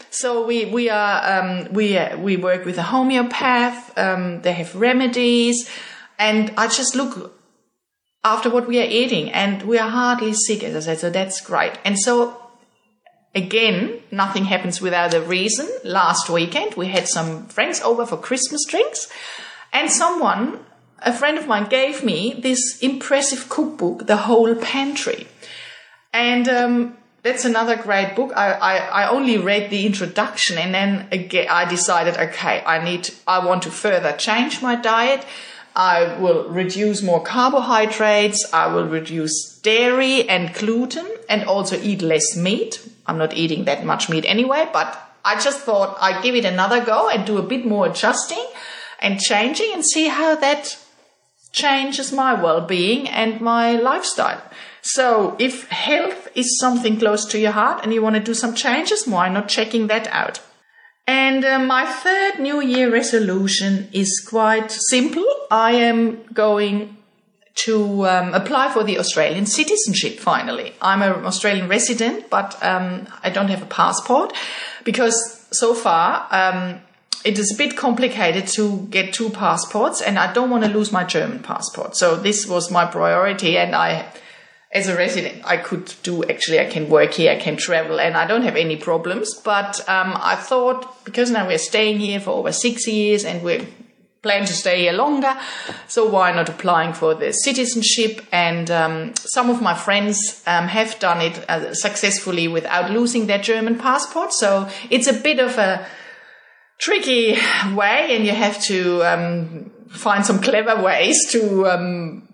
So 0.10 0.46
we 0.46 0.66
we 0.66 0.90
are 0.90 1.18
um, 1.32 1.74
we 1.74 1.98
uh, 1.98 2.18
we 2.18 2.38
work 2.38 2.66
with 2.66 2.78
a 2.78 2.84
homeopath. 2.84 3.98
Um, 3.98 4.42
they 4.42 4.54
have 4.54 4.76
remedies. 4.76 5.70
And 6.20 6.54
I 6.56 6.68
just 6.68 6.96
look 6.96 7.34
after 8.24 8.50
what 8.50 8.68
we 8.68 8.80
are 8.80 8.86
eating 8.86 9.32
and 9.32 9.64
we 9.64 9.80
are 9.80 9.90
hardly 9.90 10.34
sick, 10.34 10.64
as 10.64 10.76
I 10.76 10.80
said. 10.80 11.00
So 11.00 11.10
that's 11.10 11.42
great. 11.42 11.74
And 11.84 11.98
so 11.98 12.38
again, 13.34 14.02
nothing 14.12 14.46
happens 14.46 14.82
without 14.82 15.16
a 15.16 15.22
reason. 15.22 15.68
Last 15.84 16.30
weekend, 16.30 16.76
we 16.76 16.88
had 16.90 17.08
some 17.08 17.48
friends 17.48 17.82
over 17.82 18.06
for 18.06 18.18
Christmas 18.18 18.62
drinks 18.68 19.12
and 19.74 19.90
someone, 19.90 20.60
a 21.00 21.14
friend 21.14 21.38
of 21.38 21.48
mine 21.48 21.68
gave 21.70 22.04
me 22.04 22.40
this 22.40 22.80
impressive 22.80 23.50
cookbook, 23.50 24.06
The 24.08 24.18
Whole 24.18 24.54
Pantry. 24.56 25.28
And, 26.14 26.48
um, 26.50 26.98
that's 27.24 27.46
another 27.46 27.76
great 27.76 28.16
book. 28.16 28.32
I, 28.36 28.54
I, 28.54 28.78
I, 29.04 29.10
only 29.10 29.38
read 29.38 29.70
the 29.70 29.86
introduction 29.86 30.58
and 30.58 30.74
then 30.74 31.08
again 31.12 31.48
I 31.50 31.66
decided, 31.66 32.18
okay, 32.18 32.64
I 32.66 32.84
need, 32.84 33.12
I 33.28 33.46
want 33.46 33.62
to 33.64 33.72
further 33.72 34.12
change 34.14 34.62
my 34.62 34.76
diet. 34.76 35.24
I 35.76 36.18
will 36.18 36.50
reduce 36.50 37.02
more 37.02 37.24
carbohydrates. 37.24 38.52
I 38.52 38.74
will 38.74 38.88
reduce 38.88 39.60
dairy 39.60 40.28
and 40.28 40.54
gluten 40.54 41.08
and 41.30 41.44
also 41.44 41.80
eat 41.80 42.02
less 42.02 42.36
meat. 42.36 42.82
I'm 43.06 43.18
not 43.18 43.36
eating 43.36 43.66
that 43.66 43.86
much 43.86 44.10
meat 44.10 44.26
anyway, 44.28 44.68
but 44.74 45.00
I 45.24 45.40
just 45.40 45.62
thought 45.62 45.98
I'd 46.02 46.24
give 46.24 46.36
it 46.36 46.46
another 46.46 46.84
go 46.84 47.10
and 47.10 47.26
do 47.26 47.38
a 47.38 47.44
bit 47.44 47.66
more 47.66 47.86
adjusting 47.86 48.44
and 49.00 49.20
changing 49.20 49.72
and 49.74 49.86
see 49.86 50.08
how 50.08 50.36
that 50.36 50.78
changes 51.52 52.12
my 52.12 52.34
well-being 52.34 53.08
and 53.08 53.42
my 53.42 53.74
lifestyle. 53.74 54.42
So 54.82 55.36
if 55.40 55.70
health 55.70 56.30
is 56.36 56.60
something 56.60 56.98
close 56.98 57.26
to 57.26 57.40
your 57.40 57.52
heart 57.52 57.84
and 57.84 57.94
you 57.94 58.02
want 58.02 58.16
to 58.16 58.22
do 58.22 58.34
some 58.34 58.56
changes, 58.56 59.08
why 59.08 59.30
not 59.30 59.48
checking 59.48 59.88
that 59.88 60.08
out? 60.08 60.42
And 61.08 61.44
uh, 61.44 61.60
my 61.60 61.86
third 61.86 62.40
New 62.40 62.62
Year 62.62 62.92
resolution 62.92 63.90
is 63.92 64.24
quite 64.28 64.72
simple. 64.72 65.26
I 65.50 65.72
am 65.74 66.24
going 66.34 66.98
to 67.54 68.08
um, 68.08 68.34
apply 68.34 68.72
for 68.72 68.84
the 68.84 68.98
Australian 68.98 69.46
citizenship 69.46 70.20
finally. 70.20 70.74
I'm 70.82 71.02
an 71.02 71.26
Australian 71.26 71.68
resident, 71.68 72.30
but 72.30 72.58
um, 72.64 73.08
I 73.24 73.30
don't 73.30 73.50
have 73.50 73.62
a 73.62 73.66
passport 73.66 74.34
because 74.84 75.46
so 75.52 75.74
far 75.74 76.28
um, 76.32 76.80
it 77.26 77.38
is 77.38 77.54
a 77.54 77.58
bit 77.58 77.78
complicated 77.78 78.48
to 78.48 78.88
get 78.90 79.14
two 79.14 79.30
passports, 79.30 80.02
and 80.02 80.18
I 80.18 80.34
don't 80.34 80.50
want 80.50 80.64
to 80.64 80.70
lose 80.70 80.92
my 80.92 81.04
German 81.04 81.40
passport. 81.40 81.96
So 81.96 82.16
this 82.16 82.48
was 82.48 82.72
my 82.72 82.86
priority, 82.86 83.58
and 83.58 83.76
I 83.76 84.08
as 84.74 84.88
a 84.88 84.96
resident, 84.96 85.42
I 85.46 85.58
could 85.58 85.94
do 86.02 86.24
actually, 86.24 86.60
I 86.60 86.66
can 86.66 86.90
work 86.90 87.14
here, 87.14 87.32
I 87.32 87.36
can 87.36 87.58
travel, 87.58 88.00
and 88.00 88.16
I 88.16 88.26
don't 88.26 88.44
have 88.44 88.56
any 88.56 88.78
problems. 88.78 89.34
But 89.36 89.80
um, 89.90 90.14
I 90.16 90.36
thought 90.36 91.04
because 91.04 91.30
now 91.30 91.46
we're 91.46 91.58
staying 91.58 92.00
here 92.00 92.20
for 92.20 92.32
over 92.32 92.52
six 92.52 92.88
years 92.88 93.26
and 93.26 93.44
we 93.44 93.68
plan 94.22 94.46
to 94.46 94.54
stay 94.54 94.82
here 94.82 94.94
longer, 94.94 95.36
so 95.88 96.08
why 96.08 96.32
not 96.32 96.48
applying 96.48 96.94
for 96.94 97.16
the 97.16 97.34
citizenship? 97.34 98.22
And 98.32 98.70
um, 98.70 99.14
some 99.16 99.50
of 99.50 99.62
my 99.62 99.74
friends 99.74 100.44
um, 100.46 100.68
have 100.68 101.00
done 101.00 101.22
it 101.22 101.50
uh, 101.50 101.74
successfully 101.74 102.48
without 102.48 102.92
losing 102.92 103.26
their 103.26 103.40
German 103.40 103.80
passport. 103.80 104.32
So 104.32 104.70
it's 104.92 105.08
a 105.08 105.14
bit 105.14 105.40
of 105.40 105.58
a 105.58 105.86
tricky 106.78 107.32
way, 107.74 108.16
and 108.16 108.26
you 108.26 108.32
have 108.32 108.62
to 108.66 109.04
um, 109.04 109.72
find 109.90 110.24
some 110.26 110.40
clever 110.40 110.82
ways 110.82 111.18
to 111.32 111.68
um, 111.68 112.31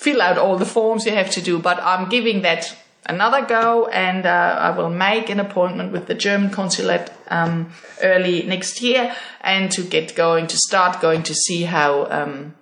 fill 0.00 0.22
out 0.22 0.38
all 0.38 0.56
the 0.56 0.64
forms 0.64 1.04
you 1.04 1.12
have 1.12 1.30
to 1.30 1.42
do, 1.42 1.58
but 1.58 1.78
I'm 1.82 2.08
giving 2.08 2.40
that 2.42 2.74
another 3.04 3.44
go 3.44 3.86
and 3.88 4.24
uh, 4.24 4.56
I 4.58 4.70
will 4.70 4.88
make 4.88 5.28
an 5.28 5.40
appointment 5.40 5.92
with 5.92 6.06
the 6.06 6.14
German 6.14 6.48
consulate 6.50 7.12
um, 7.28 7.72
early 8.02 8.42
next 8.44 8.80
year 8.80 9.14
and 9.42 9.70
to 9.72 9.82
get 9.82 10.14
going, 10.14 10.46
to 10.46 10.56
start 10.56 11.02
going 11.02 11.22
to 11.24 11.34
see 11.34 11.64
how, 11.64 12.06
um, 12.10 12.54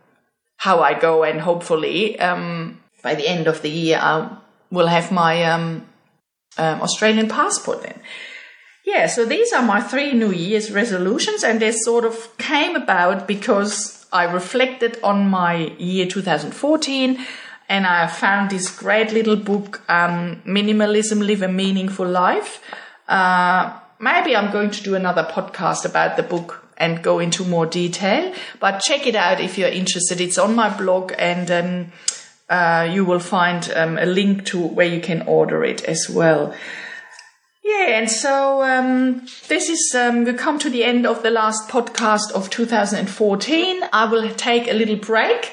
how 0.57 0.81
I 0.81 0.99
go 0.99 1.23
and 1.23 1.41
hopefully 1.41 2.19
um, 2.19 2.81
by 3.05 3.15
the 3.15 3.29
end 3.29 3.47
of 3.47 3.63
the 3.63 3.71
year 3.71 4.01
I 4.03 4.37
will 4.73 4.89
have 4.89 5.13
my 5.13 5.45
um, 5.45 5.87
um, 6.57 6.83
Australian 6.83 7.29
passport 7.29 7.83
then. 7.83 8.01
Yeah, 8.85 9.07
so 9.07 9.25
these 9.25 9.53
are 9.53 9.63
my 9.63 9.81
three 9.81 10.13
New 10.13 10.33
Year's 10.33 10.73
resolutions 10.73 11.45
and 11.45 11.61
they 11.61 11.71
sort 11.71 12.05
of 12.05 12.37
came 12.39 12.75
about 12.75 13.29
because 13.29 13.98
I 14.13 14.25
reflected 14.25 14.99
on 15.03 15.29
my 15.29 15.73
year 15.79 16.07
2014 16.07 17.19
and 17.69 17.87
I 17.87 18.07
found 18.07 18.51
this 18.51 18.75
great 18.75 19.13
little 19.13 19.37
book, 19.37 19.83
um, 19.89 20.43
Minimalism 20.47 21.25
Live 21.25 21.43
a 21.43 21.49
Meaningful 21.49 22.07
Life. 22.07 22.63
Uh, 23.07 23.79
maybe 23.99 24.35
I'm 24.35 24.51
going 24.51 24.71
to 24.71 24.83
do 24.83 24.95
another 24.95 25.25
podcast 25.25 25.85
about 25.85 26.17
the 26.17 26.23
book 26.23 26.65
and 26.79 27.03
go 27.03 27.19
into 27.19 27.45
more 27.45 27.67
detail, 27.67 28.33
but 28.61 28.81
check 28.81 29.07
it 29.07 29.15
out 29.15 29.41
if 29.41 29.59
you're 29.59 29.69
interested. 29.69 30.21
It's 30.21 30.39
on 30.39 30.55
my 30.55 30.75
blog 30.75 31.13
and 31.19 31.51
um, 31.51 31.93
uh, 32.49 32.89
you 32.91 33.05
will 33.05 33.19
find 33.19 33.71
um, 33.75 33.99
a 33.99 34.07
link 34.07 34.47
to 34.47 34.59
where 34.59 34.87
you 34.87 35.01
can 35.01 35.23
order 35.23 35.65
it 35.65 35.85
as 35.85 36.09
well. 36.09 36.55
Yeah, 37.69 37.99
and 37.99 38.11
so 38.11 38.63
um, 38.63 39.27
this 39.49 39.69
is 39.69 39.95
um, 39.95 40.25
we 40.25 40.33
come 40.33 40.59
to 40.61 40.71
the 40.71 40.85
end 40.85 41.07
of 41.07 41.23
the 41.23 41.29
last 41.29 41.69
podcast 41.69 42.33
of 42.33 42.49
2014. 42.49 43.83
I 43.93 44.07
will 44.07 44.31
take 44.31 44.69
a 44.69 44.73
little 44.73 44.97
break 44.97 45.53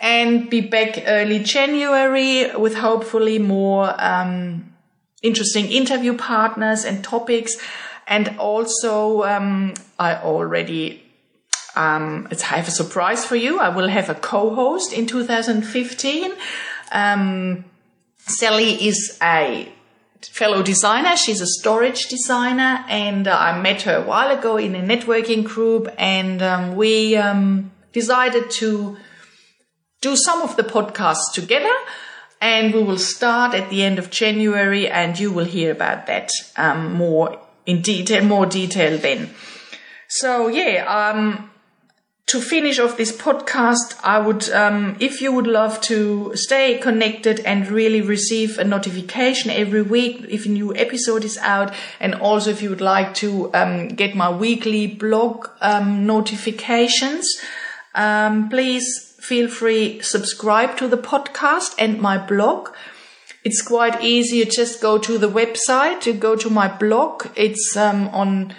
and 0.00 0.48
be 0.48 0.62
back 0.62 1.04
early 1.06 1.40
January 1.40 2.50
with 2.56 2.76
hopefully 2.76 3.38
more 3.38 3.94
um, 3.98 4.72
interesting 5.22 5.70
interview 5.70 6.16
partners 6.16 6.86
and 6.86 7.04
topics. 7.04 7.58
And 8.06 8.38
also, 8.38 9.24
um, 9.24 9.74
I 9.98 10.14
already 10.14 11.02
um, 11.76 12.26
I 12.30 12.42
have 12.56 12.68
a 12.68 12.70
surprise 12.70 13.26
for 13.26 13.36
you. 13.36 13.58
I 13.58 13.68
will 13.68 13.88
have 13.88 14.08
a 14.08 14.14
co-host 14.14 14.94
in 14.94 15.06
2015. 15.06 16.32
Um, 16.90 17.66
Sally 18.16 18.88
is 18.88 19.18
a 19.22 19.70
fellow 20.26 20.62
designer. 20.62 21.16
She's 21.16 21.40
a 21.40 21.46
storage 21.46 22.08
designer, 22.08 22.84
and 22.88 23.26
uh, 23.26 23.36
I 23.36 23.60
met 23.60 23.82
her 23.82 23.96
a 23.96 24.02
while 24.02 24.36
ago 24.36 24.56
in 24.56 24.74
a 24.74 24.82
networking 24.82 25.44
group, 25.44 25.88
and 25.98 26.42
um, 26.42 26.76
we 26.76 27.16
um, 27.16 27.70
decided 27.92 28.50
to 28.52 28.96
do 30.00 30.16
some 30.16 30.42
of 30.42 30.56
the 30.56 30.62
podcasts 30.62 31.32
together. 31.34 31.74
And 32.42 32.72
we 32.72 32.82
will 32.82 32.98
start 32.98 33.54
at 33.54 33.68
the 33.68 33.82
end 33.82 33.98
of 33.98 34.10
January, 34.10 34.88
and 34.88 35.18
you 35.18 35.30
will 35.30 35.44
hear 35.44 35.70
about 35.70 36.06
that 36.06 36.30
um, 36.56 36.94
more 36.94 37.38
in 37.66 37.82
detail, 37.82 38.24
more 38.24 38.46
detail 38.46 38.96
then. 38.96 39.30
So 40.08 40.48
yeah, 40.48 40.84
um, 40.86 41.49
to 42.30 42.40
finish 42.40 42.78
off 42.78 42.96
this 42.96 43.10
podcast, 43.10 43.98
I 44.04 44.20
would, 44.20 44.48
um, 44.50 44.96
if 45.00 45.20
you 45.20 45.32
would 45.32 45.48
love 45.48 45.80
to 45.82 46.30
stay 46.36 46.78
connected 46.78 47.40
and 47.40 47.66
really 47.68 48.00
receive 48.00 48.56
a 48.56 48.62
notification 48.62 49.50
every 49.50 49.82
week 49.82 50.26
if 50.28 50.46
a 50.46 50.48
new 50.48 50.72
episode 50.76 51.24
is 51.24 51.36
out, 51.38 51.74
and 51.98 52.14
also 52.14 52.50
if 52.50 52.62
you 52.62 52.70
would 52.70 52.80
like 52.80 53.14
to 53.14 53.52
um, 53.52 53.88
get 53.88 54.14
my 54.14 54.30
weekly 54.30 54.86
blog 54.86 55.48
um, 55.60 56.06
notifications, 56.06 57.26
um, 57.96 58.48
please 58.48 59.16
feel 59.18 59.48
free 59.48 60.00
subscribe 60.00 60.76
to 60.76 60.86
the 60.86 60.96
podcast 60.96 61.74
and 61.80 62.00
my 62.00 62.16
blog. 62.16 62.68
It's 63.42 63.60
quite 63.60 64.04
easy. 64.04 64.36
You 64.36 64.44
just 64.44 64.80
go 64.80 64.98
to 64.98 65.18
the 65.18 65.28
website. 65.28 66.06
You 66.06 66.12
go 66.12 66.36
to 66.36 66.48
my 66.48 66.68
blog. 66.68 67.26
It's 67.34 67.76
um, 67.76 68.06
on 68.10 68.54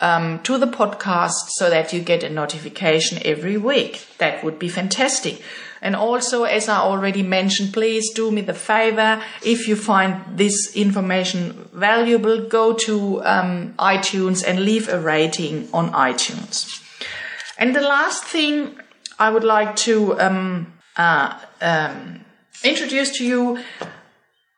um, 0.00 0.40
to 0.42 0.58
the 0.58 0.66
podcast 0.66 1.50
so 1.50 1.70
that 1.70 1.92
you 1.92 2.00
get 2.00 2.22
a 2.22 2.30
notification 2.30 3.18
every 3.24 3.56
week. 3.56 4.06
That 4.18 4.42
would 4.42 4.58
be 4.58 4.68
fantastic. 4.68 5.42
And 5.82 5.96
also, 5.96 6.44
as 6.44 6.68
I 6.68 6.78
already 6.78 7.22
mentioned, 7.22 7.72
please 7.72 8.12
do 8.12 8.30
me 8.30 8.42
the 8.42 8.54
favor. 8.54 9.22
If 9.42 9.66
you 9.66 9.76
find 9.76 10.36
this 10.36 10.76
information 10.76 11.68
valuable, 11.72 12.46
go 12.46 12.74
to 12.74 13.24
um, 13.24 13.74
iTunes 13.78 14.44
and 14.46 14.60
leave 14.60 14.88
a 14.88 15.00
rating 15.00 15.68
on 15.72 15.90
iTunes. 15.92 16.82
And 17.56 17.74
the 17.74 17.80
last 17.80 18.24
thing 18.24 18.78
I 19.18 19.30
would 19.30 19.44
like 19.44 19.76
to 19.76 20.20
um, 20.20 20.72
uh, 20.96 21.38
um, 21.62 22.24
introduce 22.62 23.16
to 23.18 23.24
you 23.24 23.62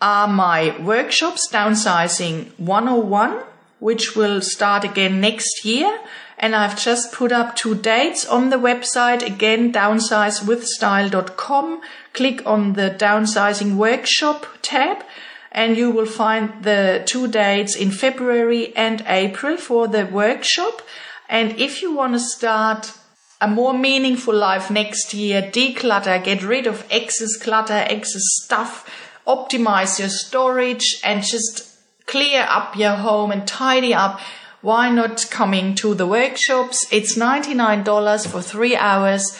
are 0.00 0.26
my 0.26 0.76
workshops, 0.80 1.48
Downsizing 1.52 2.58
101 2.58 3.42
which 3.82 4.14
will 4.14 4.40
start 4.40 4.84
again 4.84 5.20
next 5.20 5.64
year. 5.64 5.98
And 6.38 6.54
I've 6.54 6.80
just 6.80 7.12
put 7.12 7.32
up 7.32 7.56
two 7.56 7.74
dates 7.74 8.24
on 8.24 8.50
the 8.50 8.56
website 8.56 9.26
again, 9.26 9.72
downsizewithstyle.com. 9.72 11.80
Click 12.12 12.46
on 12.46 12.74
the 12.74 12.90
downsizing 12.90 13.74
workshop 13.74 14.46
tab 14.62 15.02
and 15.50 15.76
you 15.76 15.90
will 15.90 16.06
find 16.06 16.62
the 16.62 17.02
two 17.06 17.26
dates 17.26 17.74
in 17.74 17.90
February 17.90 18.72
and 18.76 19.02
April 19.08 19.56
for 19.56 19.88
the 19.88 20.06
workshop. 20.06 20.80
And 21.28 21.58
if 21.58 21.82
you 21.82 21.92
want 21.92 22.12
to 22.12 22.20
start 22.20 22.92
a 23.40 23.48
more 23.48 23.76
meaningful 23.76 24.36
life 24.36 24.70
next 24.70 25.12
year, 25.12 25.42
declutter, 25.42 26.22
get 26.22 26.44
rid 26.44 26.68
of 26.68 26.86
excess 26.88 27.36
clutter, 27.36 27.84
excess 27.88 28.22
stuff, 28.44 28.88
optimize 29.26 29.98
your 29.98 30.08
storage 30.08 31.00
and 31.02 31.24
just 31.24 31.71
clear 32.12 32.46
up 32.46 32.76
your 32.76 32.96
home 32.96 33.30
and 33.30 33.48
tidy 33.48 33.94
up, 33.94 34.20
why 34.60 34.90
not 34.90 35.26
coming 35.30 35.74
to 35.74 35.94
the 35.94 36.06
workshops? 36.06 36.86
It's 36.92 37.16
$99 37.16 38.26
for 38.28 38.42
three 38.42 38.76
hours. 38.76 39.34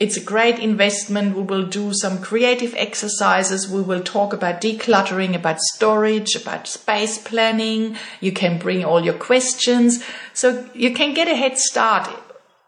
It's 0.00 0.16
a 0.16 0.24
great 0.24 0.58
investment. 0.58 1.36
We 1.36 1.42
will 1.42 1.66
do 1.66 1.92
some 1.92 2.22
creative 2.22 2.74
exercises. 2.76 3.70
We 3.70 3.82
will 3.82 4.02
talk 4.02 4.32
about 4.32 4.62
decluttering, 4.62 5.36
about 5.36 5.60
storage, 5.60 6.34
about 6.34 6.66
space 6.66 7.18
planning. 7.18 7.98
You 8.20 8.32
can 8.32 8.58
bring 8.58 8.86
all 8.86 9.04
your 9.04 9.18
questions. 9.18 10.02
So 10.32 10.66
you 10.72 10.94
can 10.94 11.12
get 11.12 11.28
a 11.28 11.36
head 11.36 11.58
start 11.58 12.08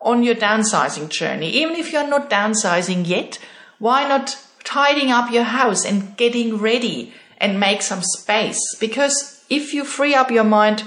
on 0.03 0.23
your 0.23 0.35
downsizing 0.35 1.09
journey. 1.09 1.49
Even 1.49 1.77
if 1.77 1.95
you're 1.95 2.07
not 2.07 2.29
downsizing 2.29 3.09
yet, 3.09 3.39
why 3.79 4.07
not 4.07 4.37
tidying 4.65 5.11
up 5.11 5.33
your 5.33 5.45
house 5.45 5.87
and 5.87 6.15
getting 6.19 6.59
ready 6.59 7.15
and 7.39 7.59
make 7.59 7.81
some 7.81 8.03
space? 8.03 8.61
Because 8.79 9.36
if 9.49 9.75
you 9.75 9.85
free 9.85 10.15
up 10.15 10.31
your 10.31 10.45
mind, 10.45 10.85